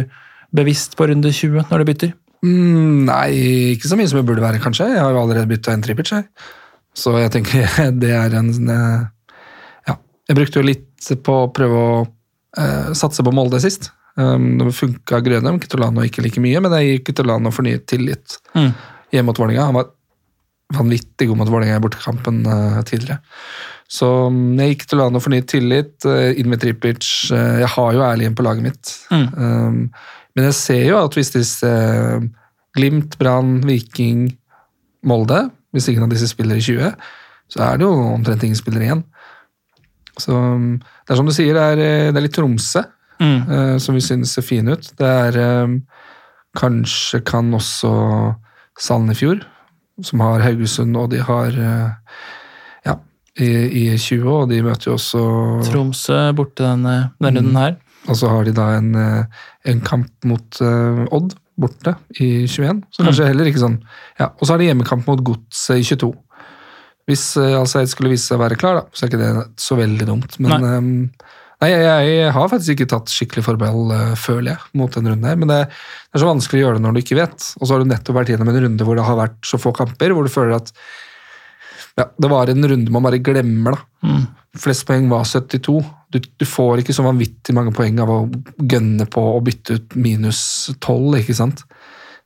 bevisst 0.54 0.96
på 0.98 1.08
runde 1.08 1.32
20 1.32 1.68
når 1.70 1.82
du 1.82 1.88
bytter? 1.88 2.14
Mm, 2.44 3.04
nei, 3.08 3.28
ikke 3.74 3.90
så 3.90 3.96
mye 3.98 4.08
som 4.10 4.20
jeg 4.20 4.28
burde 4.28 4.44
være, 4.44 4.60
kanskje. 4.62 4.90
Jeg 4.92 5.02
har 5.02 5.14
jo 5.14 5.22
allerede 5.24 5.50
bytta 5.50 5.72
en 5.74 5.82
trippitch, 5.82 6.12
jeg. 6.14 6.28
Så 6.98 7.14
jeg 7.18 7.32
tenker 7.34 7.66
det 8.02 8.12
er 8.14 8.36
en 8.38 8.52
eh, 8.74 9.06
Ja. 9.88 9.96
Jeg 10.28 10.38
brukte 10.38 10.60
jo 10.60 10.66
litt 10.68 10.84
på 11.24 11.34
å 11.44 11.50
prøve 11.54 11.78
å 11.78 11.90
uh, 12.04 12.90
satse 12.98 13.22
på 13.24 13.32
Molde 13.34 13.60
sist. 13.62 13.90
Um, 14.18 14.56
det 14.58 14.72
funka 14.74 15.20
Grønheim, 15.22 15.60
Kitolano 15.62 16.02
ikke 16.04 16.24
like 16.24 16.42
mye, 16.42 16.58
men 16.60 16.74
jeg 16.74 16.88
gir 16.88 17.04
Kitolano 17.06 17.52
fornyet 17.54 17.86
tillit 17.86 18.38
Mm. 18.56 18.72
hjemme 19.14 19.30
mot 19.30 19.38
Vålerenga. 19.38 19.68
Han 19.70 19.78
var 19.78 19.92
vanvittig 20.76 21.28
god 21.30 21.38
mot 21.40 21.48
Vålerenga 21.48 21.78
i 21.78 21.82
bortekampen 21.82 22.42
eh, 22.46 22.80
tidligere. 22.88 23.20
Så 23.88 24.08
mm, 24.28 24.58
jeg 24.60 24.74
gikk 24.74 24.82
til 24.90 25.00
Lano 25.00 25.20
fornyet 25.24 25.48
tillit, 25.48 25.94
eh, 26.04 26.34
inn 26.36 26.50
med 26.50 26.60
Tripic. 26.60 27.06
eh, 27.32 27.60
jeg 27.62 27.70
har 27.72 27.94
jo 27.96 28.04
Erlien 28.04 28.36
på 28.36 28.44
laget 28.44 28.66
mitt. 28.66 28.92
Mm. 29.08 29.28
Um, 29.38 29.78
men 30.36 30.48
jeg 30.50 30.58
ser 30.58 30.82
jo 30.90 30.98
at 31.00 31.16
hvis 31.16 31.32
disse 31.34 31.70
Glimt, 32.76 33.16
Brann, 33.18 33.62
Viking, 33.66 34.28
Molde 35.08 35.48
Hvis 35.72 35.88
ingen 35.88 36.04
av 36.04 36.12
disse 36.12 36.28
spiller 36.28 36.60
i 36.60 36.62
20, 36.64 36.92
så 37.48 37.64
er 37.64 37.78
det 37.78 37.86
jo 37.88 38.12
omtrent 38.12 38.44
ingen 38.44 38.58
spillere 38.58 38.86
igjen. 38.86 39.02
Så 40.20 40.36
um, 40.36 40.76
det 40.78 41.14
er 41.14 41.18
som 41.20 41.28
du 41.28 41.32
sier, 41.32 41.56
det 41.56 41.64
er, 41.64 42.12
det 42.12 42.20
er 42.20 42.28
litt 42.28 42.36
Tromsø 42.36 42.84
Mm. 43.18 43.50
uh, 43.50 43.78
som 43.82 43.96
vi 43.96 44.00
synes 44.00 44.30
ser 44.30 44.44
fin 44.46 44.68
ut. 44.70 44.92
Det 44.94 45.06
er 45.06 45.64
um, 45.64 45.80
Kanskje 46.54 47.18
kan 47.26 47.50
også 47.54 47.90
Sandefjord, 48.78 49.42
som 50.04 50.22
har 50.22 50.44
Haugesund, 50.44 50.96
og 50.96 51.10
de 51.14 51.22
har 51.24 51.58
eh, 51.58 52.22
Ja, 52.86 52.94
i, 53.38 53.48
i 53.48 53.84
20, 53.96 54.28
og 54.28 54.48
de 54.52 54.62
møter 54.66 54.90
jo 54.90 54.96
også 54.98 55.22
Tromsø 55.68 56.20
borte 56.38 56.64
denne, 56.64 56.96
denne 57.18 57.42
runden 57.42 57.60
her. 57.60 57.76
Og 58.08 58.16
så 58.16 58.30
har 58.30 58.46
de 58.46 58.54
da 58.56 58.70
en, 58.78 58.94
eh, 58.94 59.42
en 59.72 59.82
kamp 59.84 60.10
mot 60.28 60.60
eh, 60.64 61.04
Odd 61.14 61.34
borte 61.58 61.96
i 62.22 62.46
21. 62.46 62.84
Så 62.94 63.02
kanskje 63.02 63.26
heller 63.32 63.50
ikke 63.50 63.64
sånn 63.64 63.80
Ja, 64.20 64.30
Og 64.38 64.46
så 64.46 64.52
har 64.54 64.62
de 64.62 64.68
hjemmekamp 64.70 65.08
mot 65.10 65.24
Godset 65.26 65.82
i 65.82 65.86
22. 65.90 66.12
Hvis 67.08 67.24
Alseid 67.40 67.88
skulle 67.88 68.12
vise 68.12 68.28
seg 68.28 68.36
å 68.36 68.42
være 68.42 68.58
klar, 68.60 68.82
da, 68.82 68.82
så 68.92 69.06
er 69.06 69.08
ikke 69.08 69.20
det 69.22 69.44
så 69.58 69.78
veldig 69.78 70.06
dumt. 70.10 70.34
Men 70.44 70.60
Nei. 70.60 71.28
Nei, 71.62 71.70
jeg, 71.72 72.08
jeg 72.12 72.32
har 72.36 72.50
faktisk 72.52 72.74
ikke 72.74 72.88
tatt 72.92 73.12
skikkelig 73.12 73.44
forbehold, 73.46 73.92
eh, 73.96 74.14
føler 74.20 74.52
jeg, 74.52 74.64
mot 74.78 74.94
den 74.94 75.10
runden 75.10 75.28
her. 75.28 75.38
Men 75.40 75.52
det, 75.52 75.60
det 75.68 76.18
er 76.18 76.24
så 76.24 76.30
vanskelig 76.30 76.62
å 76.62 76.64
gjøre 76.66 76.78
det 76.78 76.86
når 76.86 76.96
du 76.96 77.02
ikke 77.02 77.20
vet. 77.20 77.50
Og 77.58 77.64
så 77.64 77.74
har 77.74 77.84
du 77.84 77.90
nettopp 77.90 78.18
vært 78.20 78.32
gjennom 78.34 78.50
en 78.52 78.60
runde 78.66 78.88
hvor 78.88 78.98
det 78.98 79.06
har 79.08 79.20
vært 79.20 79.38
så 79.48 79.60
få 79.60 79.74
kamper, 79.76 80.14
hvor 80.16 80.26
du 80.26 80.32
føler 80.32 80.58
at 80.60 80.72
ja, 81.98 82.06
det 82.14 82.30
var 82.30 82.50
en 82.50 82.68
runde 82.70 82.94
man 82.94 83.06
bare 83.08 83.18
glemmer, 83.22 83.74
da. 83.74 84.08
Mm. 84.08 84.26
Flest 84.58 84.86
poeng 84.88 85.08
var 85.10 85.26
72. 85.28 85.80
Du, 86.14 86.18
du 86.20 86.46
får 86.48 86.82
ikke 86.82 86.94
så 86.96 87.04
vanvittig 87.04 87.54
mange 87.56 87.74
poeng 87.76 87.98
av 88.02 88.12
å 88.12 88.20
gønne 88.70 89.06
på 89.10 89.24
å 89.34 89.40
bytte 89.44 89.76
ut 89.78 89.96
minus 89.98 90.40
12, 90.78 91.18
ikke 91.20 91.36
sant? 91.36 91.64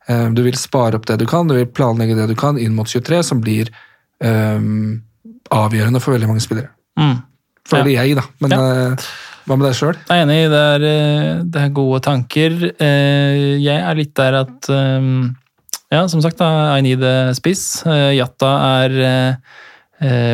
Eh, 0.08 0.28
Du 0.36 0.42
vil 0.44 0.58
spare 0.60 0.98
opp 0.98 1.08
det 1.08 1.18
du 1.22 1.26
kan, 1.30 1.48
du 1.48 1.56
vil 1.56 1.70
planlegge 1.72 2.16
det 2.18 2.28
du 2.30 2.36
kan 2.38 2.60
inn 2.60 2.76
mot 2.76 2.88
23, 2.88 3.22
som 3.26 3.42
blir 3.42 3.72
um, 4.22 5.00
avgjørende 5.52 6.00
for 6.02 6.14
veldig 6.16 6.30
mange 6.30 6.44
spillere. 6.44 6.72
Mm. 7.00 7.16
Føler 7.68 7.92
jeg, 7.94 8.16
da. 8.18 8.22
Men 8.40 8.50
Ja. 8.50 8.60
eh, 8.92 8.96
hva 9.46 9.56
med 9.58 9.66
deg 9.68 9.74
sjøl? 9.78 9.96
Jeg 10.08 10.18
er 10.18 10.22
enig, 10.26 10.50
det 10.50 10.62
er, 10.74 10.86
eh, 10.86 11.42
det 11.44 11.60
er 11.62 11.68
gode 11.74 12.00
tanker. 12.02 12.56
Eh, 12.78 13.58
Jeg 13.62 13.80
er 13.82 13.94
litt 13.94 14.14
der 14.14 14.34
at 14.42 14.68
Ja, 15.92 16.06
som 16.08 16.22
sagt, 16.22 16.38
da, 16.38 16.74
I 16.78 16.80
need 16.80 17.02
a 17.04 17.34
spiss. 17.34 17.82
Jatta 17.84 18.86
er 18.86 19.36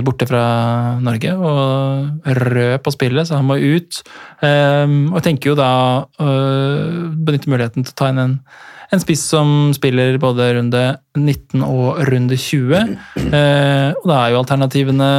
borte 0.03 0.25
fra 0.29 0.99
Norge 1.03 1.33
og 1.35 2.23
rød 2.25 2.79
på 2.85 2.93
spillet, 2.95 3.27
så 3.27 3.37
han 3.37 3.45
må 3.49 3.57
ut. 3.59 3.99
Og 4.41 5.23
tenker 5.25 5.51
jo 5.51 5.55
da 5.59 6.05
å 6.21 6.29
benytte 7.25 7.51
muligheten 7.51 7.83
til 7.85 7.91
å 7.93 7.97
ta 7.99 8.09
inn 8.13 8.19
en, 8.23 8.41
en 8.93 9.01
spiss 9.03 9.21
som 9.29 9.73
spiller 9.75 10.17
både 10.23 10.47
runde 10.61 10.85
19 11.19 11.61
og 11.67 11.99
runde 12.09 12.39
20. 12.39 12.97
Eh, 13.33 13.93
Og 13.99 14.07
da 14.07 14.23
er 14.23 14.31
jo 14.33 14.43
alternativene 14.45 15.11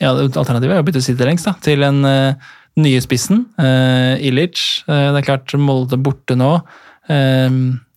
ja, 0.00 0.14
Alternativet 0.14 0.76
er 0.76 0.82
å 0.82 0.86
bytte 0.86 1.02
sidelengs 1.04 1.46
til 1.64 1.84
den 1.84 2.00
uh, 2.06 2.50
nye 2.80 3.00
spissen, 3.04 3.44
uh, 3.60 4.16
Illich. 4.18 4.82
Uh, 4.88 5.10
det 5.12 5.22
er 5.22 5.28
klart, 5.28 5.54
Molde 5.60 6.00
borte 6.00 6.38
nå. 6.38 6.56
Eh, 7.10 7.48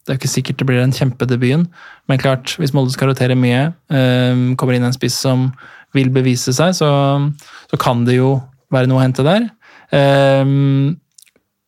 det 0.03 0.11
er 0.11 0.17
jo 0.17 0.19
ikke 0.19 0.31
sikkert 0.31 0.59
det 0.59 0.67
blir 0.67 0.81
den 0.81 0.95
kjempedebuten, 0.95 1.67
men 2.11 2.19
klart, 2.19 2.55
hvis 2.59 2.73
Molde 2.75 2.91
skal 2.91 3.11
rotere 3.11 3.37
mye, 3.39 3.69
eh, 3.93 4.41
kommer 4.59 4.75
inn 4.75 4.83
en 4.87 4.95
spiss 4.95 5.15
som 5.23 5.51
vil 5.95 6.09
bevise 6.11 6.51
seg, 6.55 6.73
så, 6.75 6.89
så 7.69 7.79
kan 7.79 8.03
det 8.07 8.17
jo 8.17 8.35
være 8.73 8.89
noe 8.89 8.99
å 8.99 9.05
hente 9.05 9.23
der. 9.23 9.47
Eh, 9.93 10.43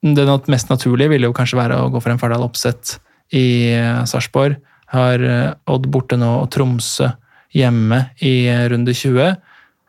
det 0.06 0.26
mest 0.52 0.70
naturlige 0.70 1.14
ville 1.14 1.30
jo 1.30 1.36
kanskje 1.38 1.62
være 1.62 1.80
å 1.82 1.90
gå 1.94 2.02
for 2.04 2.14
en 2.14 2.22
Fardal 2.22 2.44
Oppsett 2.46 2.98
i 3.34 3.72
eh, 3.74 4.04
Sarpsborg. 4.10 4.60
Har 4.94 5.24
eh, 5.24 5.54
Odd 5.72 5.88
borte 5.94 6.20
nå 6.20 6.32
og 6.44 6.50
Tromsø 6.54 7.10
hjemme 7.56 8.10
i 8.20 8.46
eh, 8.52 8.66
runde 8.74 8.94
20. 8.94 9.40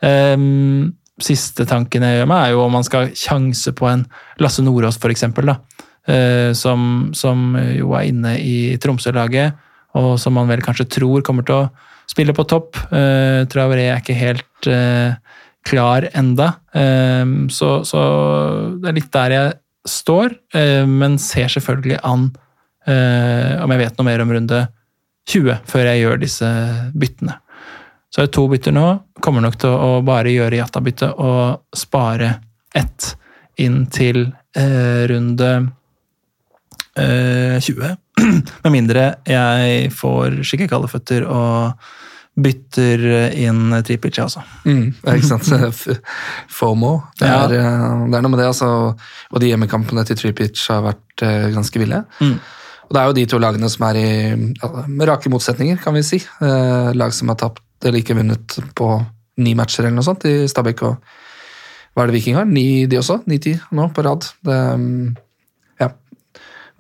Ehm, 0.04 0.92
siste 1.22 1.64
tanken 1.68 2.04
jeg 2.04 2.20
gjør 2.20 2.28
meg, 2.28 2.44
er 2.44 2.54
jo 2.56 2.64
om 2.66 2.74
man 2.76 2.85
skal 2.85 3.12
sjanse 3.16 3.72
på 3.76 3.88
en 3.88 4.04
Lasse 4.42 4.64
Nordås, 4.64 4.98
for 5.00 5.14
eksempel. 5.14 5.54
Eh, 6.06 6.52
som, 6.52 7.11
som 7.16 7.54
jo 7.72 7.94
er 7.96 8.11
inne 8.11 8.37
i 8.40 8.56
Tromsø-laget, 8.82 9.56
og 9.96 10.16
som 10.20 10.37
man 10.37 10.50
vel 10.50 10.64
kanskje 10.64 10.88
tror 10.98 11.24
kommer 11.24 11.46
til 11.46 11.62
å 11.62 11.68
spille 12.11 12.35
på 12.37 12.46
topp. 12.48 12.78
Uh, 12.90 13.44
Traoré 13.50 13.88
er 13.90 14.00
ikke 14.00 14.16
helt 14.16 14.70
uh, 14.70 15.16
klar 15.66 16.09
enda, 16.16 16.52
um, 16.72 17.46
så, 17.52 17.80
så 17.87 18.02
det 18.80 18.90
er 18.90 18.98
litt 19.00 19.12
der 19.14 19.35
jeg 19.35 19.54
står, 19.90 20.37
uh, 20.56 20.85
men 20.88 21.20
ser 21.22 21.52
selvfølgelig 21.52 22.02
an 22.06 22.30
om 22.87 23.72
jeg 23.72 23.80
vet 23.80 23.96
noe 23.98 24.06
mer 24.06 24.22
om 24.22 24.30
runde 24.30 24.59
20 25.26 25.56
før 25.66 25.88
jeg 25.88 26.04
gjør 26.04 26.20
disse 26.22 26.50
byttene. 26.94 27.35
Så 28.10 28.20
har 28.20 28.28
det 28.28 28.34
to 28.36 28.46
bytter 28.48 28.74
nå. 28.74 28.86
Kommer 29.24 29.44
nok 29.44 29.58
til 29.60 29.72
å 29.72 30.00
bare 30.06 30.32
gjøre 30.32 30.60
Jata-byttet 30.60 31.18
og 31.22 31.76
spare 31.76 32.36
ett 32.76 33.12
inn 33.60 33.84
til 33.92 34.26
eh, 34.56 35.04
runde 35.10 35.52
eh, 36.96 37.58
20. 37.60 37.96
Med 38.64 38.72
mindre 38.72 39.06
jeg 39.28 39.92
får 39.96 40.42
skikkelig 40.44 40.72
kalde 40.72 40.92
føtter 40.92 41.26
og 41.28 41.88
bytter 42.36 43.04
inn 43.32 43.72
Tripic, 43.80 44.18
altså. 44.20 44.42
Mm, 44.68 44.90
ikke 45.08 45.24
sant? 45.24 45.86
FOMO. 46.52 46.92
Det 47.16 47.30
er, 47.30 47.54
ja. 47.56 47.70
det 48.04 48.18
er 48.18 48.24
noe 48.26 48.32
med 48.34 48.42
det, 48.42 48.50
altså. 48.50 48.68
Og 49.32 49.40
de 49.40 49.48
hjemmekampene 49.48 50.04
til 50.04 50.18
Tripic 50.20 50.60
har 50.68 50.84
vært 50.84 51.24
eh, 51.24 51.48
ganske 51.54 51.80
ville. 51.80 52.02
Mm. 52.20 52.34
Og 52.86 52.94
det 52.94 53.00
er 53.00 53.08
jo 53.08 53.16
de 53.16 53.24
to 53.32 53.40
lagene 53.42 53.70
som 53.72 53.86
er 53.88 53.98
i 53.98 54.10
ja, 54.36 54.70
rake 55.08 55.32
motsetninger, 55.32 55.80
kan 55.82 55.96
vi 55.96 56.04
si. 56.06 56.20
Eh, 56.20 56.90
lag 56.94 57.16
som 57.16 57.32
har 57.32 57.40
tapt 57.40 57.64
eller 57.84 58.00
ikke 58.00 58.16
vunnet 58.16 58.56
på 58.78 58.88
ni 59.44 59.52
matcher 59.58 59.84
eller 59.84 59.98
noe 59.98 60.06
sånt 60.06 60.24
i 60.28 60.46
Stabæk 60.48 60.82
og 60.88 60.96
Hva 61.96 62.02
er 62.04 62.10
det 62.10 62.14
Viking 62.18 62.36
har? 62.36 62.44
Ni, 62.44 62.84
de 62.86 62.98
også? 63.00 63.22
Ni-ti 63.26 63.54
nå 63.72 63.86
på 63.96 64.02
rad. 64.04 64.24
Det 64.44 64.56
mm, 64.80 65.16
ja. 65.80 65.90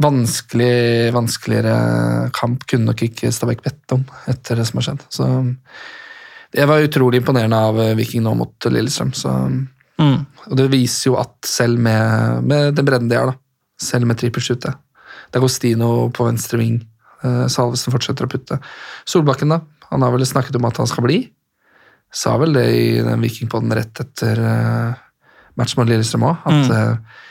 Vanskelig, 0.02 1.12
vanskeligere 1.16 2.30
kamp 2.36 2.66
kunne 2.68 2.90
nok 2.90 3.00
ikke 3.06 3.30
Stabæk 3.32 3.62
bedt 3.64 3.94
om 3.96 4.02
etter 4.28 4.60
det 4.60 4.66
som 4.68 4.76
har 4.80 4.84
skjedd. 4.90 5.04
Så 5.08 5.28
det 6.52 6.66
var 6.68 6.84
utrolig 6.84 7.22
imponerende 7.22 7.56
av 7.68 7.80
eh, 7.80 7.94
Viking 7.96 8.22
nå 8.26 8.34
mot 8.36 8.68
Lillestrøm. 8.70 9.14
Så, 9.16 9.32
Mm. 9.96 10.26
og 10.50 10.56
det 10.58 10.66
viser 10.68 11.08
jo 11.08 11.14
at 11.16 11.32
selv 11.48 11.78
med, 11.80 12.42
med 12.44 12.74
den 12.76 12.84
bredden 12.84 13.08
de 13.08 13.16
har, 13.16 13.30
da, 13.30 13.38
selv 13.80 14.04
med 14.04 14.18
trippels 14.20 14.50
ute 14.50 14.68
Det 14.68 15.38
er 15.38 15.40
Gostino 15.40 16.10
på 16.12 16.26
venstre 16.26 16.58
ving. 16.60 16.82
eh, 17.24 17.46
Salvesen 17.48 17.94
fortsetter 17.94 18.26
å 18.26 18.28
putte. 18.28 18.58
Solbakken, 19.08 19.48
da. 19.48 19.60
Han 19.90 20.02
har 20.02 20.12
vel 20.14 20.26
snakket 20.26 20.56
om 20.58 20.64
at 20.68 20.76
han 20.82 20.86
skal 20.90 21.04
bli. 21.06 21.20
Sa 22.12 22.36
vel 22.40 22.52
det 22.56 22.66
i 22.74 22.86
den 23.04 23.20
Vikingpodden 23.24 23.72
rett 23.76 24.00
etter 24.00 24.38
uh, 24.40 24.94
matchen 25.58 25.80
mot 25.82 25.88
Lillestrøm 25.90 26.26
òg. 26.28 26.36
At 26.46 26.68
Mm. 26.68 26.76
eh, 26.76 27.24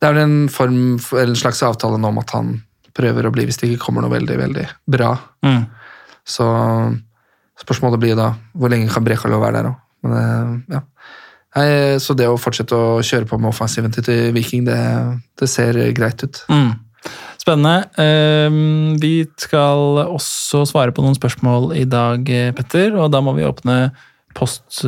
det 0.00 0.08
er 0.08 0.14
vel 0.16 0.22
en, 0.22 0.48
form, 0.48 0.76
eller 1.12 1.34
en 1.34 1.36
slags 1.36 1.62
avtale 1.62 1.98
nå 2.00 2.08
om 2.08 2.18
at 2.22 2.30
han 2.32 2.54
prøver 2.96 3.26
å 3.28 3.32
bli 3.34 3.44
hvis 3.46 3.58
det 3.60 3.68
ikke 3.68 3.84
kommer 3.84 4.02
noe 4.02 4.10
veldig, 4.14 4.36
veldig 4.40 4.66
bra. 4.88 5.10
Mm. 5.44 5.66
Så 6.24 6.46
spørsmålet 7.60 8.00
blir 8.00 8.16
da 8.18 8.30
hvor 8.56 8.72
lenge 8.72 8.88
kan 8.92 9.04
Brekalo 9.04 9.40
være 9.42 9.60
der 9.60 9.68
òg. 9.72 9.80
Men 10.06 10.16
eh, 10.16 10.76
ja. 10.76 10.82
Nei, 11.56 11.98
Så 11.98 12.14
det 12.14 12.28
å 12.30 12.38
fortsette 12.38 12.76
å 12.78 13.00
kjøre 13.02 13.26
på 13.26 13.36
med 13.40 13.50
offensiven 13.50 13.90
til 13.90 14.30
Viking, 14.36 14.64
det, 14.68 14.78
det 15.40 15.48
ser 15.50 15.74
greit 15.96 16.22
ut. 16.22 16.44
Mm. 16.48 16.70
Spennende. 17.40 17.88
Ehm, 17.96 18.98
Vi 19.00 19.24
skal 19.40 20.02
også 20.04 20.66
svare 20.68 20.92
på 20.92 21.02
noen 21.04 21.16
spørsmål 21.16 21.72
i 21.78 21.86
dag, 21.88 22.28
eh, 22.28 22.52
Petter, 22.52 22.92
og 23.00 23.10
da 23.14 23.20
må 23.24 23.32
vi 23.36 23.46
åpne 23.48 23.92
post 24.36 24.82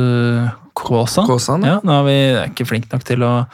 Kåsan. 0.73 1.27
Kåsan, 1.27 1.65
ja. 1.65 1.79
Nå 1.83 1.99
er 1.99 2.05
vi 2.07 2.17
ikke 2.51 2.67
flinke 2.69 2.91
nok 2.93 3.03
til 3.05 3.23
å, 3.25 3.47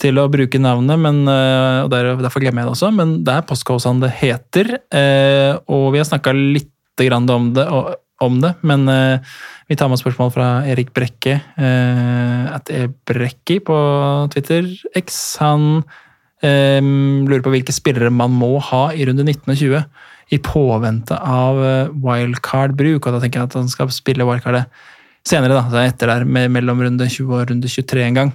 til 0.00 0.18
å 0.20 0.28
bruke 0.32 0.58
navnet, 0.60 0.98
men, 1.00 1.22
eh, 1.28 1.84
og 1.84 1.90
derfor 1.90 2.40
glemmer 2.40 2.64
jeg 2.64 2.68
det 2.68 2.74
også, 2.76 2.90
men 2.96 3.24
det 3.24 3.34
er 3.34 3.46
postkåsan 3.48 4.00
det 4.00 4.10
heter. 4.22 4.78
eh, 4.92 5.58
Og 5.68 5.92
vi 5.92 5.98
har 6.00 6.08
snakka 6.08 6.32
litt 6.32 6.72
om 6.98 7.52
det, 7.52 7.66
om 8.24 8.40
det, 8.40 8.54
men 8.62 8.86
vi 9.68 9.76
tar 9.76 9.90
med 9.90 9.98
spørsmål 10.00 10.32
fra 10.32 10.64
Erik 10.64 10.94
Brekke, 10.94 11.42
at 12.56 12.70
Ebrekki 12.72 13.58
på 13.60 13.76
Twitter. 14.32 14.64
X, 14.96 15.36
han 15.36 15.84
Ehm, 16.44 17.24
lurer 17.24 17.44
på 17.44 17.52
hvilke 17.54 17.72
spillere 17.72 18.12
man 18.12 18.34
må 18.36 18.58
ha 18.60 18.90
i 18.92 19.06
runde 19.08 19.24
19 19.24 19.48
og 19.48 19.56
20 19.56 19.84
i 20.34 20.38
påvente 20.42 21.16
av 21.16 21.60
eh, 21.64 21.92
wildcard-bruk. 22.02 23.06
Og 23.06 23.14
da 23.14 23.22
tenker 23.22 23.40
jeg 23.40 23.50
at 23.50 23.58
han 23.60 23.70
skal 23.72 23.92
spille 23.94 24.26
wildcardet 24.28 24.66
senere, 25.26 25.56
da, 25.56 25.84
etter 25.86 26.12
der, 26.12 26.26
mellom 26.26 26.82
runde 26.84 27.08
20 27.08 27.32
og 27.32 27.50
runde 27.50 27.70
23 27.72 28.04
en 28.04 28.20
gang. 28.20 28.34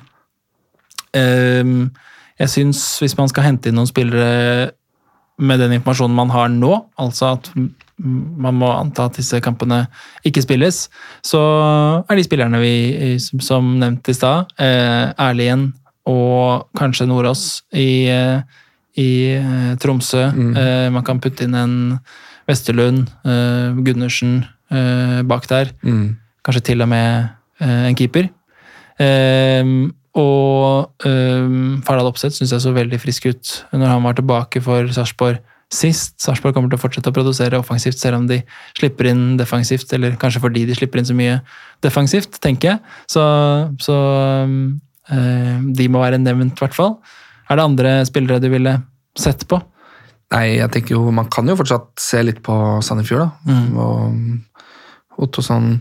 Ehm, 1.17 1.91
jeg 2.41 2.49
syns 2.55 2.81
hvis 3.03 3.17
man 3.19 3.29
skal 3.29 3.45
hente 3.45 3.69
inn 3.69 3.77
noen 3.77 3.89
spillere 3.89 4.71
med 5.41 5.61
den 5.61 5.73
informasjonen 5.77 6.15
man 6.15 6.31
har 6.33 6.49
nå, 6.53 6.73
altså 7.01 7.35
at 7.35 7.49
man 8.01 8.57
må 8.57 8.69
anta 8.73 9.07
at 9.07 9.17
disse 9.17 9.37
kampene 9.45 9.83
ikke 10.25 10.43
spilles, 10.43 10.83
så 11.25 11.41
er 12.01 12.17
de 12.17 12.25
spillerne 12.25 12.61
vi, 12.61 12.73
som 13.21 13.75
nevnt 13.81 14.09
i 14.09 14.15
stad, 14.17 14.49
eh, 14.61 15.13
Erlien 15.21 15.69
og 16.09 16.67
kanskje 16.77 17.07
Nordås 17.09 17.61
i, 17.77 18.09
i 18.97 19.09
eh, 19.35 19.71
Tromsø. 19.81 20.23
Eh, 20.31 20.87
man 20.93 21.05
kan 21.05 21.21
putte 21.21 21.45
inn 21.45 21.57
en 21.57 21.75
Vesterlund, 22.49 23.11
eh, 23.25 23.77
Gundersen 23.85 24.41
eh, 24.71 25.21
bak 25.27 25.47
der. 25.49 25.73
Mm. 25.83 26.17
Kanskje 26.45 26.65
til 26.71 26.81
og 26.81 26.89
med 26.89 27.37
en 27.61 27.93
keeper. 27.93 28.31
Og 30.17 31.03
Fardal 31.85 32.07
Opseth 32.09 32.39
syns 32.39 32.51
jeg 32.55 32.63
så 32.63 32.71
veldig 32.73 32.97
frisk 32.99 33.27
ut 33.29 33.51
når 33.69 33.91
han 33.93 34.07
var 34.07 34.17
tilbake 34.17 34.61
for 34.65 34.89
Sarpsborg 34.89 35.37
sist. 35.71 36.17
Sarpsborg 36.21 36.55
kommer 36.55 36.71
til 36.71 36.79
å 36.79 36.81
fortsette 36.81 37.11
å 37.11 37.15
produsere 37.15 37.59
offensivt 37.61 37.99
selv 38.01 38.19
om 38.19 38.27
de 38.29 38.41
slipper 38.77 39.11
inn 39.11 39.37
defensivt, 39.39 39.93
eller 39.95 40.17
kanskje 40.19 40.41
fordi 40.43 40.65
de 40.67 40.75
slipper 40.77 41.01
inn 41.01 41.07
så 41.07 41.15
mye 41.17 41.39
defensivt, 41.85 42.41
tenker 42.43 42.73
jeg. 42.73 42.81
Så, 43.13 43.23
så 43.83 43.97
de 45.09 45.87
må 45.89 45.99
være 46.03 46.19
nevnt, 46.21 46.53
i 46.53 46.61
hvert 46.61 46.75
fall. 46.77 46.93
Er 47.49 47.57
det 47.57 47.63
andre 47.65 47.93
spillere 48.07 48.39
du 48.39 48.49
ville 48.53 48.75
sett 49.17 49.47
på? 49.49 49.57
Nei, 50.31 50.57
jeg 50.61 50.69
tenker 50.71 50.95
jo, 50.95 51.09
man 51.11 51.27
kan 51.33 51.49
jo 51.49 51.57
fortsatt 51.59 51.89
se 51.99 52.21
litt 52.23 52.39
på 52.45 52.53
Sandefjord, 52.85 53.25
da. 53.25 53.51
Mm. 53.51 53.73
Og 55.17 55.25
Ottosson, 55.25 55.73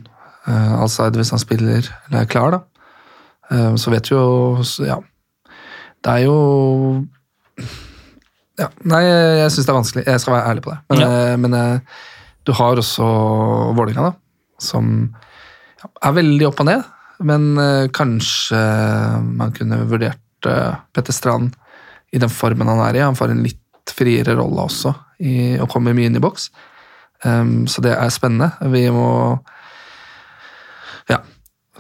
uh, 0.49 0.81
Alsaid 0.83 1.15
hvis 1.21 1.31
han 1.31 1.39
spiller, 1.43 1.87
eller 2.09 2.25
er 2.25 2.31
klar, 2.33 2.57
da. 2.57 2.61
Eh, 3.51 3.75
så 3.83 3.91
vet 3.91 4.07
vi 4.11 4.15
jo 4.15 4.63
Ja. 4.87 4.97
Det 6.03 6.11
er 6.13 6.25
jo 6.25 7.07
Ja, 8.61 8.69
nei, 8.85 9.01
jeg 9.41 9.51
syns 9.55 9.67
det 9.67 9.73
er 9.73 9.79
vanskelig. 9.79 10.05
Jeg 10.07 10.21
skal 10.21 10.35
være 10.37 10.51
ærlig 10.51 10.63
på 10.67 10.71
det. 10.75 10.79
Men, 10.91 10.99
Ja. 11.01 11.09
eh, 11.33 11.37
men 11.41 11.55
eh, 11.55 11.81
du 12.45 12.53
har 12.53 12.77
også 12.77 13.07
Vålerenga, 13.77 14.11
da, 14.11 14.13
som 14.61 15.15
ja, 15.81 15.89
er 16.09 16.13
veldig 16.19 16.47
opp 16.51 16.61
og 16.61 16.67
ned. 16.67 16.85
Men 17.21 17.59
eh, 17.61 17.89
kanskje 17.93 18.61
man 19.37 19.53
kunne 19.57 19.83
vurdert 19.91 20.47
eh, 20.49 20.75
Petter 20.97 21.13
Strand 21.13 21.55
i 22.13 22.19
den 22.23 22.33
formen 22.33 22.69
han 22.71 22.81
er 22.89 22.97
i. 22.97 23.05
Han 23.05 23.19
får 23.19 23.35
en 23.35 23.43
litt 23.45 23.93
friere 23.93 24.35
rolle 24.39 24.65
også, 24.69 24.95
i, 25.21 25.59
og 25.61 25.69
kommer 25.73 25.93
mye 25.97 26.09
inn 26.09 26.17
i 26.17 26.23
boks. 26.23 26.49
Um, 27.25 27.67
så 27.69 27.83
det 27.85 27.93
er 27.93 28.09
spennende. 28.15 28.53
Vi 28.73 28.87
må 28.95 29.09
Ja. 31.11 31.19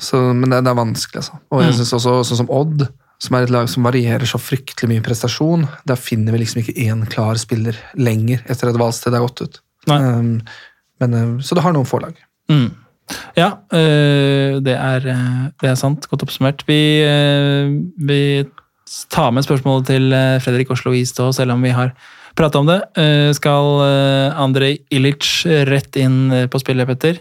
Så, 0.00 0.16
men 0.33 0.48
det, 0.50 0.62
det 0.64 0.70
er 0.72 0.79
vanskelig, 0.79 1.20
altså. 1.22 1.38
Og 1.53 1.61
jeg 1.62 1.70
Mm. 1.72 1.76
synes 1.79 1.92
også 1.98 2.12
sånn 2.24 2.40
som 2.42 2.50
Odd, 2.50 2.87
som 3.20 3.37
er 3.37 3.42
et 3.44 3.50
lag 3.53 3.68
som 3.68 3.85
varierer 3.85 4.24
så 4.29 4.38
fryktelig 4.40 4.88
mye 4.88 5.03
prestasjon, 5.05 5.66
der 5.87 5.96
finner 6.00 6.33
vi 6.33 6.38
liksom 6.40 6.62
ikke 6.62 6.76
én 6.88 7.03
klar 7.12 7.37
spiller 7.37 7.76
lenger 8.00 8.40
etter 8.48 8.70
at 8.70 8.79
Valsted 8.81 9.12
er 9.14 9.20
gått 9.20 9.42
ut. 9.44 9.59
Um, 9.88 10.40
men, 11.00 11.40
så 11.44 11.55
det 11.57 11.62
har 11.64 11.72
noen 11.76 11.88
få 11.88 12.00
lag. 12.00 12.16
Mm. 12.48 12.70
Ja, 13.37 13.51
øh, 13.73 14.61
det, 14.64 14.75
er, 14.75 15.07
øh, 15.07 15.51
det 15.61 15.70
er 15.70 15.79
sant. 15.79 16.09
Godt 16.11 16.23
oppsummert. 16.27 16.64
Vi, 16.68 17.03
øh, 17.05 17.73
vi 17.99 18.44
tar 19.11 19.31
med 19.31 19.46
spørsmålet 19.46 19.87
til 19.87 20.14
Fredrik 20.44 20.70
Oslo 20.70 20.92
Istå, 20.92 21.33
selv 21.33 21.53
om 21.53 21.62
vi 21.62 21.75
har 21.75 21.92
prata 22.37 22.59
om 22.59 22.66
det. 22.66 22.81
Skal 23.37 23.83
Andrej 24.35 24.79
Ilic 24.90 25.44
rett 25.46 25.96
inn 25.96 26.49
på 26.51 26.59
spillet, 26.59 26.87
Petter? 26.87 27.20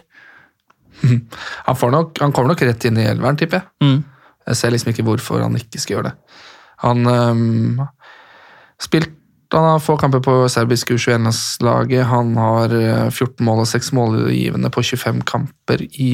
Han, 1.67 1.75
får 1.75 1.91
nok, 1.91 2.17
han 2.19 2.33
kommer 2.35 2.53
nok 2.53 2.63
rett 2.67 2.85
inn 2.89 2.97
i 2.99 3.05
elveren, 3.07 3.37
tipper 3.39 3.61
jeg. 3.61 3.69
Mm. 3.85 4.01
Jeg 4.49 4.57
ser 4.59 4.73
liksom 4.73 4.89
ikke 4.91 5.05
hvorfor 5.05 5.43
han 5.43 5.55
ikke 5.55 5.79
skal 5.79 5.95
gjøre 5.95 6.09
det. 6.09 6.39
Han 6.81 7.05
um, 7.05 7.81
spilt 8.81 9.13
han 9.57 9.65
har 9.65 9.79
få 9.81 9.95
kamper 9.97 10.21
på 10.21 10.33
serbiske 10.51 10.93
U21-landslaget. 10.93 12.03
Han 12.05 12.35
har 12.37 12.73
eh, 12.75 13.09
14 13.09 13.41
mål 13.45 13.63
og 13.63 13.67
6 13.71 13.91
målgivende 13.97 14.69
på 14.69 14.83
25 14.85 15.23
kamper 15.25 15.81
i 15.89 16.11